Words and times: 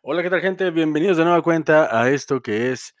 Hola, 0.00 0.22
¿qué 0.22 0.30
tal, 0.30 0.40
gente? 0.40 0.70
Bienvenidos 0.70 1.16
de 1.16 1.24
nueva 1.24 1.42
cuenta 1.42 2.00
a 2.00 2.08
esto 2.08 2.40
que 2.40 2.70
es 2.70 2.94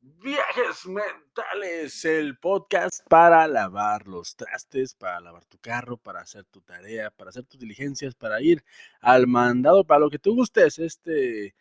Viajes 0.00 0.86
Mentales, 0.86 2.06
el 2.06 2.38
podcast 2.38 3.06
para 3.06 3.46
lavar 3.46 4.08
los 4.08 4.34
trastes, 4.34 4.94
para 4.94 5.20
lavar 5.20 5.44
tu 5.44 5.58
carro, 5.58 5.98
para 5.98 6.22
hacer 6.22 6.46
tu 6.46 6.62
tarea, 6.62 7.10
para 7.10 7.28
hacer 7.28 7.44
tus 7.44 7.60
diligencias, 7.60 8.14
para 8.14 8.40
ir 8.40 8.64
al 9.02 9.26
mandado, 9.26 9.84
para 9.84 10.00
lo 10.00 10.08
que 10.08 10.18
tú 10.18 10.36
gustes. 10.36 10.78
Este 10.78 11.54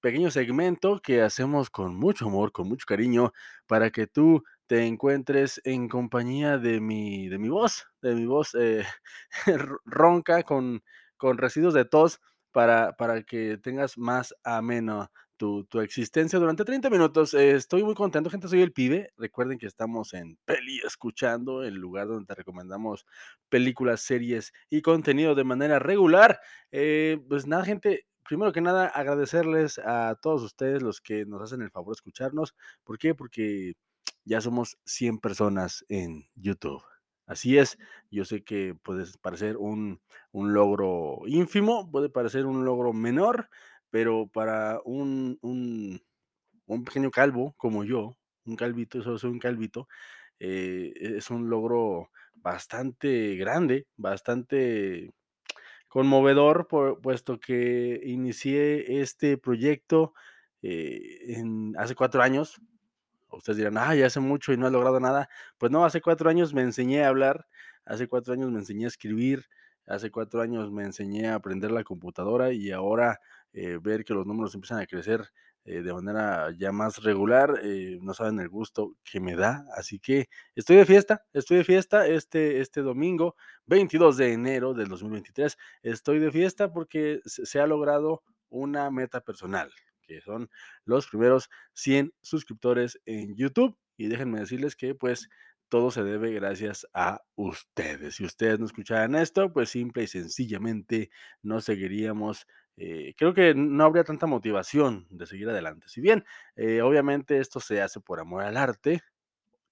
pequeño 0.00 0.32
segmento 0.32 1.00
que 1.00 1.22
hacemos 1.22 1.70
con 1.70 1.94
mucho 1.94 2.26
amor, 2.26 2.50
con 2.50 2.68
mucho 2.68 2.84
cariño, 2.84 3.32
para 3.68 3.90
que 3.90 4.08
tú 4.08 4.42
te 4.66 4.86
encuentres 4.86 5.60
en 5.62 5.88
compañía 5.88 6.58
de 6.58 6.80
mi, 6.80 7.28
de 7.28 7.38
mi 7.38 7.48
voz, 7.48 7.86
de 8.02 8.16
mi 8.16 8.26
voz 8.26 8.56
eh, 8.58 8.84
ronca 9.84 10.42
con, 10.42 10.82
con 11.16 11.38
residuos 11.38 11.74
de 11.74 11.84
tos 11.84 12.20
para, 12.52 12.96
para 12.96 13.22
que 13.22 13.58
tengas 13.58 13.98
más 13.98 14.34
ameno 14.44 15.10
tu, 15.36 15.64
tu 15.64 15.80
existencia 15.80 16.38
durante 16.38 16.64
30 16.64 16.88
minutos. 16.90 17.34
Estoy 17.34 17.82
muy 17.82 17.94
contento, 17.94 18.30
gente. 18.30 18.48
Soy 18.48 18.62
el 18.62 18.72
pibe. 18.72 19.12
Recuerden 19.16 19.58
que 19.58 19.66
estamos 19.66 20.14
en 20.14 20.38
Peli 20.44 20.80
Escuchando, 20.86 21.64
el 21.64 21.74
lugar 21.74 22.06
donde 22.06 22.26
te 22.26 22.34
recomendamos 22.34 23.06
películas, 23.48 24.02
series 24.02 24.52
y 24.70 24.82
contenido 24.82 25.34
de 25.34 25.44
manera 25.44 25.78
regular. 25.78 26.38
Eh, 26.70 27.18
pues 27.28 27.46
nada, 27.46 27.64
gente. 27.64 28.06
Primero 28.24 28.52
que 28.52 28.60
nada, 28.60 28.86
agradecerles 28.86 29.80
a 29.80 30.16
todos 30.22 30.42
ustedes 30.42 30.80
los 30.80 31.00
que 31.00 31.26
nos 31.26 31.42
hacen 31.42 31.60
el 31.60 31.72
favor 31.72 31.94
de 31.94 31.98
escucharnos. 31.98 32.54
¿Por 32.84 32.98
qué? 32.98 33.14
Porque 33.14 33.74
ya 34.24 34.40
somos 34.40 34.78
100 34.84 35.18
personas 35.18 35.84
en 35.88 36.28
YouTube. 36.36 36.82
Así 37.32 37.56
es, 37.56 37.78
yo 38.10 38.26
sé 38.26 38.44
que 38.44 38.74
puede 38.74 39.04
parecer 39.22 39.56
un, 39.56 40.02
un 40.32 40.52
logro 40.52 41.20
ínfimo, 41.26 41.90
puede 41.90 42.10
parecer 42.10 42.44
un 42.44 42.66
logro 42.66 42.92
menor, 42.92 43.48
pero 43.88 44.26
para 44.26 44.80
un, 44.84 45.38
un, 45.40 46.02
un 46.66 46.84
pequeño 46.84 47.10
calvo 47.10 47.54
como 47.56 47.84
yo, 47.84 48.18
un 48.44 48.56
calvito, 48.56 49.02
solo 49.02 49.16
soy 49.16 49.30
un 49.30 49.38
calvito, 49.38 49.88
eh, 50.40 50.92
es 50.94 51.30
un 51.30 51.48
logro 51.48 52.10
bastante 52.34 53.34
grande, 53.36 53.86
bastante 53.96 55.10
conmovedor, 55.88 56.68
puesto 57.02 57.40
que 57.40 57.98
inicié 58.04 59.00
este 59.00 59.38
proyecto 59.38 60.12
eh, 60.60 61.34
en, 61.36 61.74
hace 61.78 61.94
cuatro 61.94 62.22
años, 62.22 62.60
Ustedes 63.32 63.58
dirán, 63.58 63.78
ah, 63.78 63.94
ya 63.94 64.06
hace 64.06 64.20
mucho 64.20 64.52
y 64.52 64.56
no 64.56 64.66
has 64.66 64.72
logrado 64.72 65.00
nada. 65.00 65.28
Pues 65.58 65.72
no, 65.72 65.84
hace 65.84 66.00
cuatro 66.00 66.30
años 66.30 66.54
me 66.54 66.62
enseñé 66.62 67.04
a 67.04 67.08
hablar, 67.08 67.46
hace 67.84 68.08
cuatro 68.08 68.34
años 68.34 68.50
me 68.50 68.58
enseñé 68.58 68.84
a 68.84 68.88
escribir, 68.88 69.46
hace 69.86 70.10
cuatro 70.10 70.40
años 70.42 70.70
me 70.70 70.84
enseñé 70.84 71.28
a 71.28 71.34
aprender 71.36 71.70
la 71.70 71.84
computadora 71.84 72.52
y 72.52 72.70
ahora 72.70 73.20
eh, 73.52 73.78
ver 73.80 74.04
que 74.04 74.14
los 74.14 74.26
números 74.26 74.54
empiezan 74.54 74.80
a 74.80 74.86
crecer 74.86 75.28
eh, 75.64 75.82
de 75.82 75.92
manera 75.92 76.50
ya 76.58 76.72
más 76.72 77.02
regular, 77.04 77.60
eh, 77.62 77.98
no 78.02 78.14
saben 78.14 78.40
el 78.40 78.48
gusto 78.48 78.96
que 79.04 79.20
me 79.20 79.36
da. 79.36 79.64
Así 79.76 80.00
que 80.00 80.28
estoy 80.56 80.76
de 80.76 80.86
fiesta, 80.86 81.24
estoy 81.32 81.58
de 81.58 81.64
fiesta 81.64 82.06
este, 82.06 82.60
este 82.60 82.80
domingo, 82.82 83.36
22 83.66 84.16
de 84.16 84.32
enero 84.32 84.74
del 84.74 84.88
2023. 84.88 85.56
Estoy 85.82 86.18
de 86.18 86.32
fiesta 86.32 86.72
porque 86.72 87.20
se 87.24 87.60
ha 87.60 87.66
logrado 87.66 88.22
una 88.48 88.90
meta 88.90 89.20
personal, 89.20 89.70
que 90.14 90.20
son 90.22 90.50
los 90.84 91.06
primeros 91.08 91.48
100 91.74 92.12
suscriptores 92.22 93.00
en 93.06 93.36
YouTube. 93.36 93.76
Y 93.96 94.08
déjenme 94.08 94.40
decirles 94.40 94.76
que 94.76 94.94
pues 94.94 95.28
todo 95.68 95.90
se 95.90 96.02
debe 96.04 96.32
gracias 96.32 96.86
a 96.92 97.22
ustedes. 97.34 98.16
Si 98.16 98.24
ustedes 98.24 98.58
no 98.58 98.66
escucharan 98.66 99.14
esto, 99.14 99.52
pues 99.52 99.70
simple 99.70 100.02
y 100.04 100.06
sencillamente 100.06 101.10
no 101.42 101.60
seguiríamos. 101.60 102.46
eh, 102.76 103.14
creo 103.16 103.34
que 103.34 103.54
no 103.54 103.84
habría 103.84 104.04
tanta 104.04 104.26
motivación 104.26 105.06
de 105.10 105.26
seguir 105.26 105.48
adelante. 105.48 105.88
Si 105.88 106.00
bien, 106.00 106.24
eh, 106.56 106.82
obviamente 106.82 107.38
esto 107.38 107.60
se 107.60 107.80
hace 107.82 108.00
por 108.00 108.20
amor 108.20 108.42
al 108.42 108.56
arte, 108.56 109.02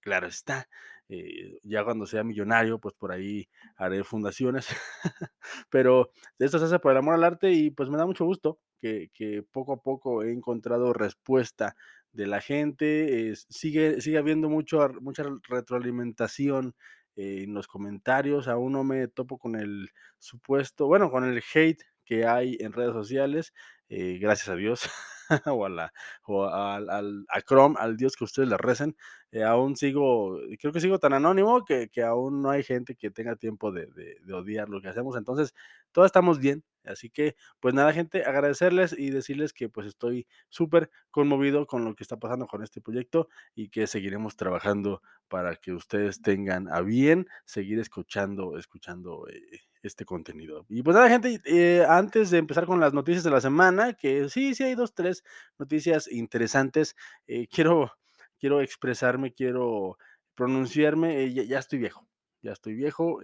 claro 0.01 0.27
está. 0.29 0.69
eh, 1.09 1.59
ya 1.65 1.85
cuando 1.85 2.07
sea 2.07 2.25
millonario, 2.25 2.79
pues 2.81 2.95
por 2.95 3.13
ahí 3.13 3.49
haré 3.77 4.05
fundaciones. 4.05 4.69
Pero 5.71 6.13
esto 6.39 6.59
se 6.59 6.67
hace 6.67 6.79
por 6.79 6.93
el 6.93 6.99
amor 6.99 7.15
al 7.15 7.25
arte 7.25 7.53
y 7.53 7.71
pues 7.71 7.89
me 7.91 7.99
da 7.99 8.07
mucho 8.07 8.25
gusto 8.25 8.61
que, 8.81 9.43
poco 9.53 9.75
a 9.75 9.83
poco 9.83 10.23
he 10.23 10.33
encontrado 10.33 10.93
respuesta 10.93 11.77
de 12.13 12.27
la 12.27 12.41
gente. 12.41 13.35
sigue, 13.49 14.01
sigue 14.01 14.19
habiendo 14.19 14.49
mucho, 14.49 14.89
mucha 15.01 15.25
retroalimentación 15.49 16.75
en 17.17 17.55
los 17.55 17.67
comentarios. 17.69 18.49
Aún 18.49 18.73
no 18.73 18.85
me 18.85 19.09
topo 19.09 19.39
con 19.39 19.57
el 19.57 19.91
supuesto, 20.19 20.87
bueno, 20.87 21.11
con 21.11 21.25
el 21.25 21.43
hate 21.55 21.83
que 22.05 22.27
hay 22.27 22.57
en 22.61 22.73
redes 22.73 22.93
sociales. 22.93 23.53
eh, 23.89 24.19
gracias 24.21 24.49
a 24.49 24.57
Dios. 24.57 24.83
o, 25.47 25.65
a 25.67 25.69
la, 25.69 25.93
o 26.27 26.45
a 26.45 27.41
Chrome, 27.47 27.77
al 27.79 27.97
Dios 27.97 28.17
que 28.17 28.25
ustedes 28.25 28.49
le 28.49 28.57
recen 28.57 28.97
eh, 29.33 29.45
aún 29.45 29.77
sigo, 29.77 30.39
creo 30.59 30.73
que 30.73 30.81
sigo 30.81 30.99
tan 30.99 31.13
anónimo 31.13 31.65
que, 31.65 31.89
que 31.89 32.03
aún 32.03 32.43
no 32.43 32.51
hay 32.51 32.63
gente 32.63 32.97
que 32.97 33.11
tenga 33.11 33.37
tiempo 33.37 33.71
de, 33.73 33.87
de- 33.87 34.17
de 34.23 34.33
odiar 34.35 34.69
lo 34.69 34.81
que 34.81 34.89
hacemos. 34.89 35.17
Entonces, 35.17 35.55
todos 35.93 36.07
estamos 36.07 36.39
bien. 36.41 36.65
Así 36.85 37.11
que, 37.11 37.37
pues 37.61 37.75
nada, 37.75 37.93
gente, 37.93 38.25
agradecerles 38.25 38.95
y 38.99 39.11
decirles 39.11 39.53
que 39.53 39.69
pues 39.69 39.87
estoy 39.87 40.27
súper 40.49 40.91
conmovido 41.11 41.67
con 41.67 41.85
lo 41.85 41.95
que 41.95 42.03
está 42.03 42.19
pasando 42.19 42.47
con 42.47 42.63
este 42.63 42.81
proyecto 42.81 43.29
y 43.55 43.69
que 43.69 43.87
seguiremos 43.87 44.37
trabajando 44.37 45.03
para 45.29 45.57
que 45.57 45.73
ustedes 45.73 46.23
tengan 46.23 46.69
a 46.69 46.81
bien 46.81 47.27
seguir 47.45 47.79
escuchando, 47.79 48.59
escuchando 48.59 49.27
eh, 49.29 49.61
este 49.83 50.05
contenido. 50.05 50.67
Y 50.69 50.83
pues 50.83 50.95
nada, 50.97 51.09
gente, 51.09 51.41
eh, 51.45 51.85
antes 51.89 52.31
de 52.31 52.39
empezar 52.39 52.67
con 52.67 52.81
las 52.81 52.93
noticias 52.93 53.25
de 53.25 53.31
la 53.31 53.41
semana, 53.41 53.95
que 53.95 54.29
sí, 54.29 54.55
sí 54.55 54.65
hay 54.65 54.75
dos, 54.75 54.95
tres 54.95 55.25
noticias 55.59 56.11
interesantes, 56.11 56.97
eh, 57.27 57.47
quiero 57.49 57.93
quiero 58.41 58.63
expresarme, 58.63 59.33
quiero 59.35 59.99
pronunciarme, 60.35 61.33
ya, 61.33 61.59
estoy 61.59 61.79
viejo, 61.79 62.09
ya 62.43 62.53
estoy 62.53 62.75
viejo, 62.75 63.21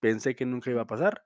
pensé 0.00 0.34
que 0.34 0.46
nunca 0.46 0.70
iba 0.70 0.82
a 0.82 0.86
pasar, 0.86 1.24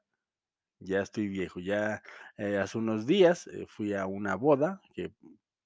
ya 0.80 1.00
estoy 1.02 1.28
viejo, 1.28 1.60
ya 1.60 2.02
eh, 2.36 2.58
hace 2.58 2.78
unos 2.78 3.06
días 3.06 3.46
eh, 3.48 3.66
fui 3.68 3.94
a 3.94 4.06
una 4.06 4.34
boda, 4.36 4.80
que 4.94 5.12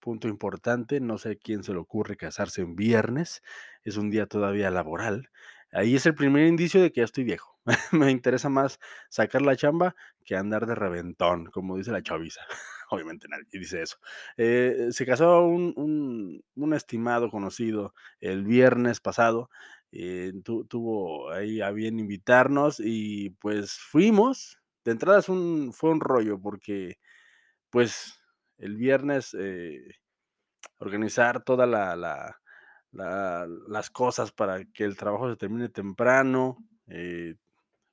punto 0.01 0.29
importante, 0.29 1.01
no 1.01 1.19
sé 1.19 1.39
quién 1.39 1.63
se 1.65 1.73
le 1.73 1.79
ocurre 1.79 2.17
casarse 2.17 2.63
en 2.63 2.75
viernes, 2.77 3.43
es 3.85 3.97
un 3.97 4.11
día 4.11 4.27
todavía 4.27 4.71
laboral, 4.71 5.31
ahí 5.73 5.95
es 5.97 6.07
el 6.07 6.15
primer 6.15 6.47
indicio 6.47 6.83
de 6.83 6.91
que 6.93 7.01
ya 7.01 7.05
estoy 7.05 7.25
viejo, 7.25 7.59
me 7.93 8.11
interesa 8.11 8.49
más 8.49 8.79
sacar 9.11 9.43
la 9.43 9.57
chamba 9.57 9.95
que 10.25 10.37
andar 10.37 10.67
de 10.67 10.75
reventón, 10.75 11.47
como 11.47 11.77
dice 11.77 11.93
la 11.93 12.03
chaviza. 12.03 12.41
Obviamente 12.91 13.27
nadie 13.29 13.47
dice 13.53 13.81
eso. 13.83 13.97
Eh, 14.37 14.89
se 14.91 15.07
casó 15.07 15.45
un 15.47 16.75
estimado 16.75 17.31
conocido 17.31 17.95
el 18.21 18.45
viernes 18.45 19.01
pasado. 19.01 19.51
eh, 19.95 20.33
tu- 20.45 20.65
tuvo 20.65 21.31
ahí 21.33 21.61
a 21.61 21.71
bien 21.71 21.99
invitarnos 22.01 22.81
y 22.81 23.31
pues 23.41 23.73
fuimos. 23.79 24.59
De 24.85 24.93
entrada 24.93 25.19
es 25.21 25.29
un, 25.29 25.73
fue 25.73 25.91
un 25.91 26.01
rollo 26.01 26.41
porque 26.41 26.99
pues 27.71 28.21
el 28.59 28.77
viernes 28.77 29.35
eh, 29.39 29.81
organizar 30.79 31.43
toda 31.45 31.67
la, 31.67 31.97
la- 31.97 32.41
la- 32.93 33.47
las 33.69 33.91
cosas 33.91 34.33
para 34.33 34.65
que 34.67 34.85
el 34.85 34.97
trabajo 34.97 35.31
se 35.31 35.37
termine 35.37 35.69
temprano. 35.69 36.59
eh, 36.89 37.37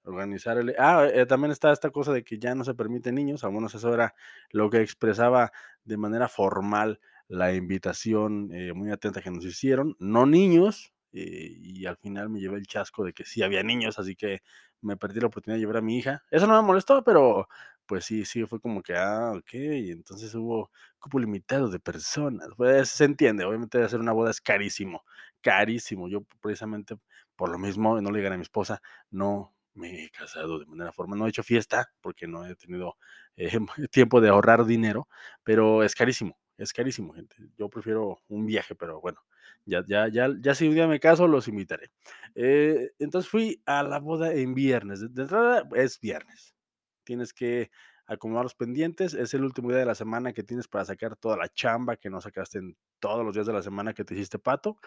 Organizar 0.03 0.57
el 0.57 0.75
ah, 0.79 1.07
eh, 1.13 1.25
también 1.27 1.51
está 1.51 1.71
esta 1.73 1.91
cosa 1.91 2.13
de 2.13 2.23
que 2.23 2.39
ya 2.39 2.55
no 2.55 2.63
se 2.63 2.73
permiten 2.75 3.15
niños, 3.15 3.43
al 3.43 3.53
menos 3.53 3.75
eso 3.75 3.93
era 3.93 4.15
lo 4.51 4.69
que 4.69 4.81
expresaba 4.81 5.51
de 5.83 5.97
manera 5.97 6.29
formal 6.29 6.99
la 7.27 7.53
invitación, 7.53 8.49
eh, 8.53 8.73
muy 8.73 8.91
atenta 8.91 9.21
que 9.21 9.31
nos 9.31 9.45
hicieron, 9.45 9.95
no 9.99 10.25
niños, 10.25 10.93
y 11.11 11.85
al 11.85 11.97
final 11.97 12.29
me 12.29 12.39
llevé 12.39 12.57
el 12.57 12.67
chasco 12.67 13.03
de 13.03 13.13
que 13.13 13.25
sí 13.25 13.43
había 13.43 13.63
niños, 13.63 13.99
así 13.99 14.15
que 14.15 14.41
me 14.81 14.97
perdí 14.97 15.19
la 15.19 15.27
oportunidad 15.27 15.55
de 15.57 15.61
llevar 15.61 15.77
a 15.77 15.81
mi 15.81 15.97
hija. 15.97 16.23
Eso 16.31 16.47
no 16.47 16.59
me 16.61 16.65
molestó, 16.67 17.03
pero 17.03 17.47
pues 17.85 18.05
sí, 18.05 18.23
sí, 18.25 18.45
fue 18.45 18.59
como 18.61 18.83
que, 18.83 18.95
ah, 18.95 19.31
okey, 19.37 19.91
entonces 19.91 20.33
hubo 20.35 20.69
cupo 20.99 21.19
limitado 21.19 21.69
de 21.69 21.79
personas. 21.79 22.49
Pues 22.57 22.89
se 22.89 23.05
entiende, 23.05 23.45
obviamente 23.45 23.81
hacer 23.83 23.99
una 23.99 24.11
boda 24.13 24.31
es 24.31 24.41
carísimo, 24.41 25.03
carísimo. 25.41 26.07
Yo 26.09 26.23
precisamente 26.41 26.95
por 27.35 27.49
lo 27.49 27.57
mismo, 27.57 27.99
no 28.01 28.11
le 28.11 28.19
digan 28.19 28.33
a 28.33 28.37
mi 28.37 28.43
esposa, 28.43 28.81
no 29.11 29.53
me 29.73 30.03
he 30.05 30.09
casado 30.09 30.59
de 30.59 30.65
manera 30.65 30.91
formal, 30.91 31.19
no 31.19 31.25
he 31.25 31.29
hecho 31.29 31.43
fiesta 31.43 31.89
porque 32.01 32.27
no 32.27 32.45
he 32.45 32.55
tenido 32.55 32.97
eh, 33.37 33.57
tiempo 33.91 34.19
de 34.21 34.29
ahorrar 34.29 34.65
dinero, 34.65 35.07
pero 35.43 35.83
es 35.83 35.95
carísimo, 35.95 36.37
es 36.57 36.73
carísimo, 36.73 37.13
gente. 37.13 37.35
Yo 37.57 37.69
prefiero 37.69 38.19
un 38.27 38.45
viaje, 38.45 38.75
pero 38.75 38.99
bueno, 39.01 39.21
ya, 39.65 39.83
ya, 39.87 40.07
ya, 40.07 40.29
ya 40.39 40.55
si 40.55 40.67
un 40.67 40.75
día 40.75 40.87
me 40.87 40.99
caso, 40.99 41.27
los 41.27 41.47
invitaré. 41.47 41.91
Eh, 42.35 42.91
entonces 42.99 43.29
fui 43.29 43.61
a 43.65 43.83
la 43.83 43.99
boda 43.99 44.33
en 44.33 44.53
viernes. 44.53 45.01
De, 45.01 45.21
entrada 45.21 45.67
es 45.75 45.99
viernes. 45.99 46.55
Tienes 47.03 47.33
que 47.33 47.71
acomodar 48.05 48.43
los 48.43 48.55
pendientes. 48.55 49.13
Es 49.13 49.33
el 49.33 49.43
último 49.43 49.69
día 49.69 49.79
de 49.79 49.85
la 49.85 49.95
semana 49.95 50.33
que 50.33 50.43
tienes 50.43 50.67
para 50.67 50.85
sacar 50.85 51.15
toda 51.15 51.37
la 51.37 51.49
chamba 51.49 51.97
que 51.97 52.09
no 52.09 52.21
sacaste 52.21 52.59
en 52.59 52.77
todos 52.99 53.25
los 53.25 53.33
días 53.33 53.47
de 53.47 53.53
la 53.53 53.61
semana 53.61 53.93
que 53.93 54.03
te 54.03 54.13
hiciste 54.13 54.39
pato. 54.39 54.77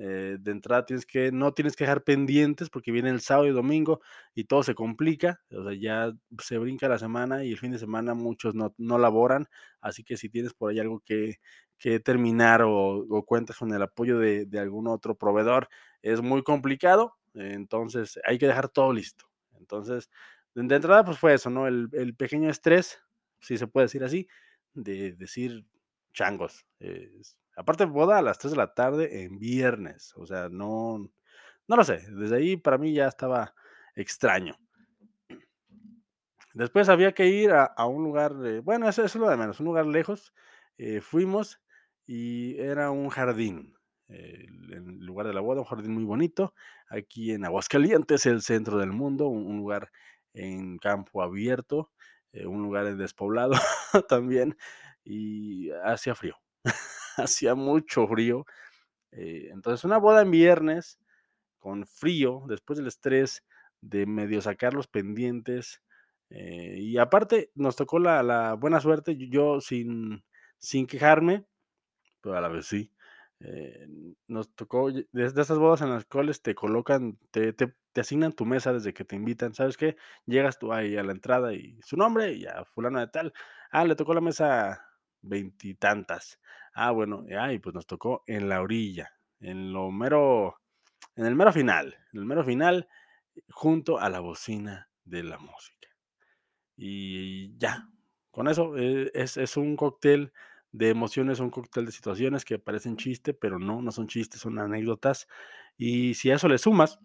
Eh, 0.00 0.38
de 0.40 0.50
entrada 0.52 0.86
tienes 0.86 1.06
que 1.06 1.32
no 1.32 1.52
tienes 1.54 1.76
que 1.76 1.84
dejar 1.84 2.04
pendientes 2.04 2.70
porque 2.70 2.92
viene 2.92 3.10
el 3.10 3.20
sábado 3.20 3.48
y 3.48 3.52
domingo 3.52 4.00
y 4.34 4.44
todo 4.44 4.62
se 4.62 4.74
complica, 4.74 5.40
o 5.52 5.64
sea, 5.64 5.74
ya 5.74 6.12
se 6.42 6.58
brinca 6.58 6.88
la 6.88 6.98
semana 6.98 7.44
y 7.44 7.52
el 7.52 7.58
fin 7.58 7.72
de 7.72 7.78
semana 7.78 8.14
muchos 8.14 8.54
no 8.54 8.74
no 8.78 8.98
laboran, 8.98 9.48
así 9.80 10.04
que 10.04 10.16
si 10.16 10.28
tienes 10.30 10.54
por 10.54 10.70
ahí 10.72 10.80
algo 10.80 11.00
que 11.00 11.36
que 11.78 11.98
terminar 12.00 12.62
o 12.64 13.24
cuentas 13.26 13.56
con 13.58 13.72
el 13.72 13.82
apoyo 13.82 14.18
de 14.18 14.46
de 14.46 14.58
algún 14.60 14.86
otro 14.88 15.14
proveedor, 15.16 15.68
es 16.02 16.20
muy 16.22 16.42
complicado, 16.42 17.14
entonces 17.34 18.18
hay 18.26 18.38
que 18.38 18.46
dejar 18.46 18.68
todo 18.68 18.92
listo. 18.92 19.26
Entonces, 19.58 20.10
de 20.54 20.74
entrada, 20.76 21.04
pues 21.04 21.18
fue 21.18 21.34
eso, 21.34 21.50
¿no? 21.50 21.66
El 21.66 21.88
el 21.92 22.14
pequeño 22.16 22.50
estrés, 22.50 23.00
si 23.40 23.56
se 23.58 23.66
puede 23.66 23.86
decir 23.86 24.04
así, 24.04 24.28
de 24.74 25.12
decir: 25.12 25.64
"Changos", 26.12 26.66
aparte 27.60 27.84
boda 27.86 28.18
a 28.18 28.22
las 28.22 28.38
3 28.38 28.52
de 28.52 28.56
la 28.58 28.74
tarde 28.74 29.24
en 29.24 29.38
viernes, 29.38 30.12
o 30.16 30.26
sea, 30.26 30.48
no 30.48 31.10
no 31.68 31.76
lo 31.76 31.84
sé, 31.84 32.00
desde 32.12 32.36
ahí 32.36 32.56
para 32.56 32.78
mí 32.78 32.92
ya 32.94 33.06
estaba 33.08 33.54
extraño. 33.94 34.56
Después 36.54 36.88
había 36.88 37.12
que 37.12 37.26
ir 37.28 37.52
a 37.52 37.86
un 37.86 38.02
lugar, 38.02 38.34
eh, 38.44 38.60
bueno, 38.60 38.88
eso 38.88 39.04
es 39.04 39.14
lo 39.14 39.28
de 39.30 39.36
menos, 39.36 39.60
un 39.60 39.66
lugar 39.66 39.86
lejos, 39.86 40.34
eh, 40.78 41.00
fuimos 41.00 41.60
y 42.06 42.58
era 42.58 42.90
un 42.90 43.08
jardín, 43.08 43.74
el 44.08 44.72
en 44.72 44.98
lugar 45.06 45.26
de 45.28 45.34
la 45.34 45.40
boda, 45.40 45.60
un 45.60 45.66
jardín 45.66 45.94
muy 45.94 46.04
bonito, 46.04 46.54
aquí 46.88 47.30
en 47.32 47.44
Aguascalientes, 47.44 48.26
el 48.26 48.42
centro 48.42 48.78
del 48.78 48.90
mundo, 48.92 49.28
un 49.28 49.46
un 49.46 49.58
lugar 49.58 49.90
en 50.34 50.78
campo 50.78 51.22
abierto, 51.22 51.92
eh, 52.32 52.46
un 52.46 52.62
lugar, 52.62 52.86
eh, 52.86 52.96
despoblado 52.96 53.52
también, 54.08 54.56
y 55.04 55.70
hacía 55.84 56.14
frío, 56.16 56.36
hacía 57.24 57.54
mucho 57.54 58.06
frío, 58.08 58.46
eh, 59.12 59.50
entonces, 59.52 59.84
una 59.84 59.98
boda 59.98 60.22
en 60.22 60.30
viernes, 60.32 60.98
con 61.60 61.86
frío, 61.86 62.44
después 62.48 62.78
del 62.78 62.88
estrés 62.88 63.44
de 63.82 64.06
medio 64.06 64.42
sacar 64.42 64.74
los 64.74 64.88
pendientes, 64.88 65.82
eh, 66.30 66.76
y 66.80 66.98
aparte 66.98 67.50
nos 67.56 67.76
tocó 67.76 67.98
la 68.00 68.54
buena 68.54 68.80
suerte, 68.80 69.16
yo 69.18 69.60
sin 69.60 70.24
sin 70.58 70.86
quejarme, 70.86 71.46
pero 72.22 72.36
a 72.36 72.40
la 72.40 72.48
vez 72.48 72.66
sí, 72.66 72.92
eh, 73.40 73.86
nos 74.28 74.54
tocó 74.54 74.90
de 74.92 75.06
de 75.12 75.42
esas 75.42 75.58
bodas 75.58 75.80
en 75.82 75.90
las 75.90 76.04
cuales 76.06 76.42
te 76.42 76.54
colocan, 76.54 77.18
te 77.30 77.52
te 77.52 77.74
te 77.92 78.00
asignan 78.02 78.32
tu 78.32 78.46
mesa 78.46 78.72
desde 78.72 78.94
que 78.94 79.04
te 79.04 79.16
invitan, 79.16 79.54
¿sabes 79.54 79.76
qué? 79.76 79.96
Llegas 80.26 80.58
tú 80.60 80.72
ahí 80.72 80.96
a 80.96 81.02
la 81.02 81.12
entrada 81.12 81.52
y 81.54 81.80
su 81.82 81.96
nombre 81.96 82.32
y 82.32 82.42
ya 82.42 82.64
fulano 82.66 83.00
de 83.00 83.08
tal, 83.08 83.32
ah, 83.72 83.84
le 83.84 83.96
tocó 83.96 84.14
la 84.14 84.20
mesa 84.20 84.86
veintitantas, 85.22 86.40
ah, 86.74 86.90
bueno, 86.90 87.24
ah, 87.38 87.52
y 87.52 87.58
pues 87.58 87.74
nos 87.74 87.86
tocó 87.86 88.22
en 88.26 88.48
la 88.48 88.60
orilla, 88.62 89.10
en 89.40 89.72
lo 89.72 89.90
mero 89.90 90.56
en 91.16 91.26
el 91.26 91.34
mero 91.34 91.52
final, 91.52 91.96
en 92.12 92.20
el 92.20 92.24
mero 92.24 92.44
final, 92.44 92.88
junto 93.50 93.98
a 93.98 94.08
la 94.08 94.20
bocina 94.20 94.88
de 95.04 95.22
la 95.22 95.38
música. 95.38 95.88
Y 96.76 97.56
ya, 97.58 97.88
con 98.30 98.48
eso, 98.48 98.76
eh, 98.76 99.10
es 99.14 99.36
es 99.36 99.56
un 99.56 99.76
cóctel 99.76 100.32
de 100.72 100.90
emociones, 100.90 101.40
un 101.40 101.50
cóctel 101.50 101.86
de 101.86 101.92
situaciones 101.92 102.44
que 102.44 102.58
parecen 102.58 102.96
chiste, 102.96 103.34
pero 103.34 103.58
no, 103.58 103.82
no 103.82 103.90
son 103.92 104.06
chistes, 104.08 104.40
son 104.40 104.58
anécdotas. 104.58 105.26
Y 105.76 106.14
si 106.14 106.30
a 106.30 106.36
eso 106.36 106.48
le 106.48 106.58
sumas 106.58 106.98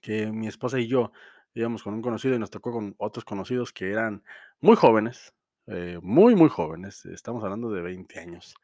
que 0.00 0.30
mi 0.30 0.46
esposa 0.46 0.78
y 0.78 0.86
yo 0.86 1.12
íbamos 1.54 1.82
con 1.82 1.94
un 1.94 2.02
conocido 2.02 2.34
y 2.34 2.38
nos 2.38 2.50
tocó 2.50 2.72
con 2.72 2.94
otros 2.98 3.24
conocidos 3.24 3.72
que 3.72 3.90
eran 3.90 4.22
muy 4.60 4.76
jóvenes, 4.76 5.34
eh, 5.66 5.98
muy, 6.02 6.34
muy 6.34 6.48
jóvenes, 6.48 7.04
estamos 7.06 7.42
hablando 7.44 7.70
de 7.70 7.82
20 7.82 8.18
años. 8.20 8.54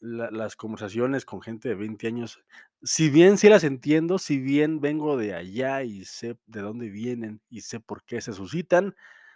La 0.00 0.30
las 0.30 0.56
conversaciones 0.56 1.24
con 1.26 1.42
gente 1.42 1.68
de 1.68 1.74
20 1.74 2.06
años, 2.06 2.42
si 2.82 3.10
bien 3.10 3.36
sí 3.36 3.48
las 3.48 3.64
entiendo, 3.64 4.18
si 4.18 4.38
bien 4.38 4.80
vengo 4.80 5.16
de 5.16 5.34
allá 5.34 5.82
y 5.82 6.04
sé 6.06 6.38
de 6.46 6.60
dónde 6.62 6.88
vienen 6.88 7.42
y 7.50 7.60
sé 7.62 7.80
por 7.80 8.04
qué 8.04 8.20
se 8.20 8.32
suscitan, 8.32 8.94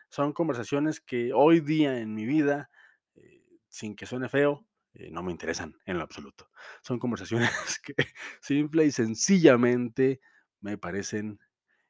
son 0.09 0.33
conversaciones 0.33 1.01
que 1.01 1.33
hoy 1.35 1.61
día 1.61 1.99
en 1.99 2.15
mi 2.15 2.25
vida, 2.25 2.71
eh, 3.17 3.43
sin 3.69 3.95
que 3.97 4.07
suene 4.07 4.29
feo, 4.29 4.65
eh, 4.95 5.11
no 5.11 5.23
me 5.23 5.33
interesan 5.33 5.77
en 5.85 5.99
lo 5.99 6.05
absoluto. 6.05 6.49
Son 6.83 6.99
conversaciones 6.99 7.51
que 7.85 7.95
simple 8.41 8.87
y 8.87 8.93
sencillamente 8.93 10.21
me 10.61 10.79
parecen 10.79 11.41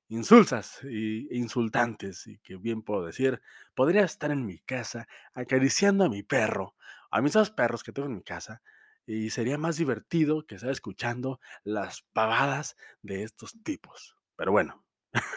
insulsas 0.09 0.81
y 0.85 1.35
insultantes, 1.37 2.27
y 2.27 2.39
que 2.39 2.57
bien 2.57 2.83
puedo 2.83 3.05
decir, 3.07 3.41
podría 3.75 4.03
estar 4.05 4.31
en 4.31 4.45
mi 4.47 4.59
casa 4.61 5.09
acariciando 5.35 6.05
a 6.05 6.09
mi 6.09 6.23
perro, 6.23 6.75
a 7.11 7.21
mis 7.23 7.33
2 7.33 7.51
perros 7.51 7.83
que 7.83 7.93
tengo 7.93 8.09
en 8.09 8.17
mi 8.17 8.23
casa, 8.23 8.63
y 9.07 9.31
sería 9.31 9.59
más 9.59 9.77
divertido 9.77 10.47
que 10.47 10.55
estar 10.57 10.71
escuchando 10.71 11.41
las 11.65 12.03
pavadas 12.13 12.77
de 13.03 13.23
estos 13.25 13.55
tipos. 13.63 14.17
Pero 14.37 14.53
bueno, 14.53 14.85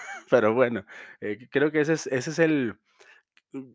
pero 0.29 0.53
bueno, 0.53 0.85
eh, 1.21 1.47
creo 1.51 1.71
que 1.71 1.81
ese 1.81 1.93
es 1.93 2.07
ese 2.07 2.31
es 2.31 2.39
el 2.39 2.79
mm, 3.53 3.71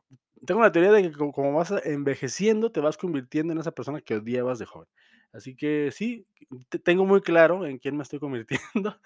tengo 0.47 0.61
la 0.63 0.73
teoría 0.73 0.93
de 0.93 1.03
que 1.03 1.13
co 1.13 1.33
como 1.33 1.53
vas 1.55 1.73
envejeciendo, 1.85 2.73
te 2.73 2.81
vas 2.81 2.97
convirtiendo 2.99 3.53
en 3.53 3.61
esa 3.61 3.73
persona 3.73 4.01
que 4.01 4.17
odiabas 4.17 4.59
de 4.59 4.67
joven. 4.67 4.89
Así 5.33 5.57
que 5.57 5.91
sí, 5.93 6.27
te 6.69 6.79
tengo 6.79 7.07
muy 7.07 7.21
claro 7.23 7.65
en 7.67 7.79
quién 7.79 7.97
me 7.97 8.03
estoy 8.03 8.19
convirtiendo. 8.21 9.01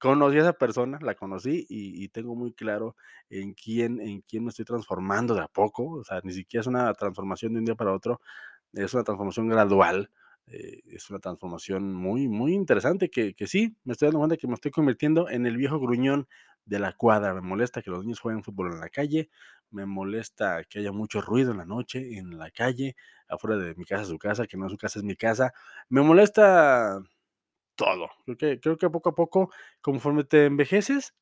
Conocí 0.00 0.36
a 0.38 0.40
esa 0.40 0.52
persona, 0.52 0.98
la 1.00 1.14
conocí 1.14 1.64
y 1.68 2.02
y 2.04 2.08
tengo 2.08 2.34
muy 2.34 2.52
claro 2.52 2.96
en 3.30 3.54
quién 3.54 4.00
en 4.00 4.20
quién 4.22 4.42
me 4.44 4.50
estoy 4.50 4.64
transformando 4.64 5.32
de 5.34 5.42
a 5.42 5.46
poco, 5.48 5.88
o 5.90 6.04
sea, 6.04 6.20
ni 6.24 6.32
siquiera 6.32 6.62
es 6.62 6.66
una 6.66 6.92
transformación 6.94 7.52
de 7.52 7.60
un 7.60 7.64
día 7.66 7.76
para 7.76 7.92
otro, 7.94 8.20
es 8.74 8.94
una 8.94 9.04
transformación 9.04 9.48
gradual, 9.48 10.10
eh, 10.48 10.82
es 10.86 11.10
una 11.10 11.18
transformación 11.20 11.92
muy, 11.94 12.28
muy 12.28 12.54
interesante 12.54 13.10
que 13.10 13.34
sí, 13.48 13.76
me 13.84 13.92
estoy 13.94 14.06
dando 14.08 14.20
cuenta 14.20 14.36
que 14.38 14.48
me 14.48 14.54
estoy 14.54 14.70
convirtiendo 14.72 15.30
en 15.30 15.46
el 15.46 15.58
viejo 15.58 15.80
gruñón 15.80 16.28
de 16.64 16.78
la 16.80 16.92
cuadra. 16.94 17.34
Me 17.34 17.40
molesta 17.42 17.82
que 17.82 17.90
los 17.90 18.02
niños 18.04 18.20
jueguen 18.20 18.44
fútbol 18.44 18.72
en 18.72 18.80
la 18.80 18.88
calle, 18.90 19.30
me 19.70 19.86
molesta 19.86 20.64
que 20.64 20.80
haya 20.80 20.92
mucho 20.92 21.20
ruido 21.22 21.52
en 21.52 21.58
la 21.58 21.66
noche, 21.66 22.18
en 22.18 22.38
la 22.38 22.50
calle, 22.52 22.96
afuera 23.28 23.56
de 23.58 23.74
mi 23.76 23.84
casa, 23.84 24.04
su 24.06 24.18
casa, 24.18 24.46
que 24.46 24.56
no 24.56 24.68
su 24.70 24.76
casa, 24.78 25.00
es 25.00 25.04
mi 25.04 25.16
casa. 25.16 25.52
Me 25.90 26.02
molesta 26.02 27.00
todo. 27.76 28.10
Creo 28.26 28.36
que 28.38 28.60
creo 28.60 28.78
que 28.78 28.90
poco 28.90 29.10
a 29.10 29.14
poco, 29.14 29.52
conforme 29.82 30.24
te 30.24 30.46
envejeces, 30.46 31.14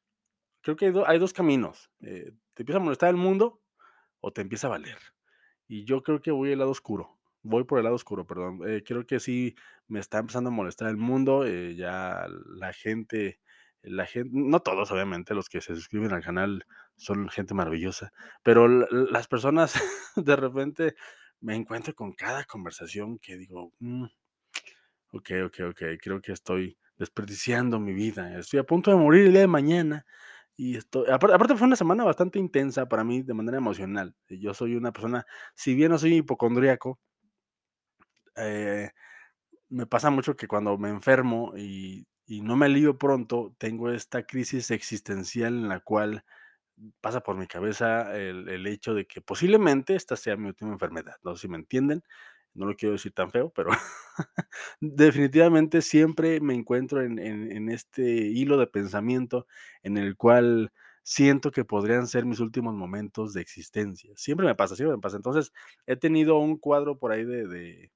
creo 0.63 0.77
que 0.77 0.87
hay 0.87 0.93
do 0.93 1.09
hay 1.09 1.19
2 1.19 1.33
caminos, 1.33 1.91
eh, 2.03 2.33
te 2.55 2.63
empieza 2.63 2.79
a 2.79 2.83
molestar 2.85 3.11
el 3.11 3.17
mundo 3.17 3.61
o 4.21 4.33
te 4.33 4.43
empieza 4.43 4.69
a 4.69 4.71
valer. 4.71 4.99
Y 5.69 5.85
yo 5.85 6.03
creo 6.03 6.21
que 6.23 6.31
voy 6.31 6.53
al 6.53 6.59
lado 6.61 6.71
oscuro, 6.73 7.19
voy 7.43 7.65
por 7.65 7.79
el 7.79 7.85
lado 7.85 7.97
oscuro, 7.97 8.27
perdón, 8.27 8.61
eh, 8.69 8.83
creo 8.87 9.07
que 9.07 9.21
sí 9.21 9.55
me 9.89 10.01
está 10.01 10.19
empezando 10.19 10.51
a 10.51 10.53
molestar 10.53 10.89
el 10.91 10.97
mundo, 10.99 11.47
eh, 11.47 11.75
ya 11.77 12.27
la 12.59 12.73
gente 12.73 13.41
la 13.83 14.07
gen 14.07 14.31
no 14.33 14.61
todos, 14.61 14.91
obviamente, 14.93 15.35
los 15.35 15.49
que 15.51 15.61
se 15.61 15.75
suscriben 15.77 16.13
al 16.13 16.23
canal 16.25 16.67
son 16.97 17.29
gente 17.29 17.55
maravillosa, 17.55 18.13
pero 18.43 18.67
la 18.69 18.87
las 18.91 19.29
personas 19.29 19.75
de 20.17 20.37
repente 20.37 20.95
me 21.41 21.55
encuentro 21.57 21.95
con 21.95 22.13
cada 22.15 22.45
conversación 22.45 23.19
que 23.19 23.37
digo: 23.37 23.73
"Mm, 23.81 24.07
okey, 25.17 25.43
okey, 25.43 25.65
okey, 25.67 25.99
creo 25.99 26.21
que 26.21 26.33
estoy 26.33 26.79
desperdiciando 26.99 27.81
mi 27.81 27.93
vida, 27.93 28.39
estoy 28.39 28.61
a 28.61 28.65
punto 28.65 28.91
de 28.91 28.97
morir 28.97 29.27
el 29.27 29.33
día 29.33 29.41
de 29.43 29.47
mañana", 29.49 30.07
y 30.57 30.77
esto 30.77 31.05
aparte 31.13 31.57
fue 31.57 31.67
una 31.67 31.77
semana 31.77 32.05
bastante 32.05 32.39
intensa 32.39 32.89
para 32.89 33.05
mí 33.05 33.23
de 33.23 33.35
manera 33.35 33.59
emocional. 33.59 34.15
Yo 34.29 34.55
soy 34.55 34.77
una 34.77 34.93
persona, 34.93 35.27
si 35.57 35.75
bien 35.75 35.91
no 35.93 35.99
soy 35.99 36.15
hipocondríaco 36.17 37.01
eh, 38.37 38.91
me 39.71 39.87
pasa 39.87 40.11
mucho 40.11 40.37
que 40.37 40.49
cuando 40.49 40.79
me 40.79 40.91
enfermo 40.91 41.55
y 41.57 42.07
y 42.27 42.43
no 42.43 42.57
me 42.57 42.67
alivio 42.67 42.99
pronto, 42.99 43.55
tengo 43.59 43.91
esta 43.91 44.25
crisis 44.27 44.71
existencial 44.71 45.55
en 45.55 45.69
la 45.69 45.81
cual 45.81 46.25
pasa 47.01 47.23
por 47.23 47.37
mi 47.37 47.47
cabeza 47.49 48.17
el 48.19 48.49
el 48.49 48.67
hecho 48.69 48.95
de 48.95 49.07
que 49.07 49.21
posiblemente 49.23 49.97
esta 49.97 50.17
sea 50.17 50.37
mi 50.37 50.49
última 50.49 50.73
enfermedad, 50.73 51.17
no 51.25 51.37
si 51.37 51.49
me 51.49 51.57
entienden, 51.59 52.03
no 52.55 52.67
lo 52.67 52.77
quiero 52.77 52.93
decir 52.95 53.13
tan 53.13 53.31
feo, 53.31 53.51
pero 53.51 53.71
definitivamente 54.81 55.83
siempre 55.83 56.41
me 56.41 56.55
encuentro 56.55 57.03
en 57.03 57.19
en 57.19 57.69
este 57.71 58.03
hilo 58.05 58.57
de 58.59 58.67
pensamiento 58.67 59.47
en 59.83 59.97
el 59.99 60.17
cual 60.17 60.73
siento 61.03 61.51
que 61.51 61.65
podrían 61.65 62.07
ser 62.07 62.25
mis 62.27 62.41
últimos 62.41 62.75
momentos 62.75 63.35
de 63.35 63.43
existencia. 63.43 64.13
Siempre 64.17 64.47
me 64.47 64.55
pasa, 64.55 64.75
siempre 64.77 64.97
me 64.97 65.03
pasa. 65.03 65.17
Entonces, 65.17 65.53
he 65.87 65.97
tenido 65.97 66.39
un 66.39 66.57
cuadro 66.59 66.99
por 66.99 67.13
ahí 67.13 67.25
de 67.25 67.91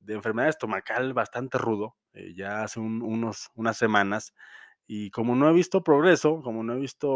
de 0.00 0.14
enfermedad 0.14 0.48
estomacal 0.48 1.12
bastante 1.14 1.58
rudo, 1.58 1.96
eh, 2.14 2.34
ya 2.34 2.62
hace 2.62 2.80
un 2.80 3.02
unos 3.02 3.50
unas 3.54 3.76
semanas, 3.78 4.34
y 4.86 5.10
como 5.10 5.36
no 5.36 5.48
he 5.48 5.52
visto 5.52 5.84
progreso, 5.84 6.42
como 6.42 6.62
no 6.64 6.74
he 6.74 6.78
visto 6.80 7.08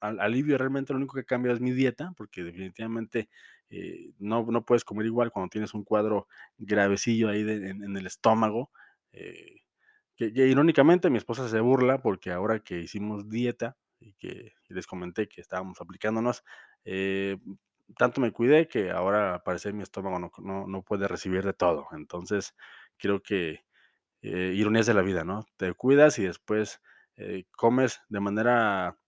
al 0.00 0.20
alivio, 0.20 0.58
realmente 0.58 0.92
lo 0.92 0.98
único 0.98 1.14
que 1.16 1.24
cambia 1.24 1.52
es 1.52 1.60
mi 1.60 1.72
dieta, 1.72 2.12
porque 2.16 2.42
definitivamente, 2.44 3.28
eh, 3.70 4.12
no 4.18 4.44
no 4.50 4.64
puedes 4.64 4.84
comer 4.84 5.06
igual 5.06 5.30
cuando 5.32 5.50
tienes 5.50 5.74
un 5.74 5.84
cuadro 5.84 6.28
gravecillo 6.58 7.28
ahí 7.30 7.40
en 7.42 7.82
en 7.84 7.96
el 7.96 8.06
estómago, 8.06 8.70
eh, 9.12 9.60
que 10.16 10.26
irónicamente 10.48 11.10
mi 11.10 11.18
esposa 11.18 11.48
se 11.48 11.60
burla 11.60 12.02
porque 12.02 12.32
ahora 12.32 12.60
que 12.60 12.80
hicimos 12.80 13.28
dieta 13.30 13.76
y 14.00 14.14
que 14.14 14.52
les 14.68 14.86
comenté 14.86 15.28
que 15.28 15.40
estábamos 15.42 15.80
aplicándonos, 15.80 16.44
eh, 16.84 17.38
tanto 17.98 18.20
me 18.20 18.32
cuidé 18.32 18.68
que 18.68 18.90
ahora 18.92 19.34
al 19.34 19.42
parecer 19.42 19.74
mi 19.74 19.82
estómago 19.82 20.18
no 20.20 20.30
no 20.42 20.66
no 20.68 20.82
puede 20.84 21.08
recibir 21.08 21.44
de 21.44 21.54
todo. 21.54 21.86
Entonces, 21.92 22.54
creo 22.98 23.22
que 23.22 23.64
ironías 24.22 24.86
de 24.86 24.94
la 24.94 25.02
vida, 25.02 25.24
¿no? 25.24 25.46
Te 25.58 25.72
cuidas 25.74 26.18
y 26.18 26.24
después 26.26 26.80
comes 27.56 28.00
de 28.08 28.20
manera 28.20 28.98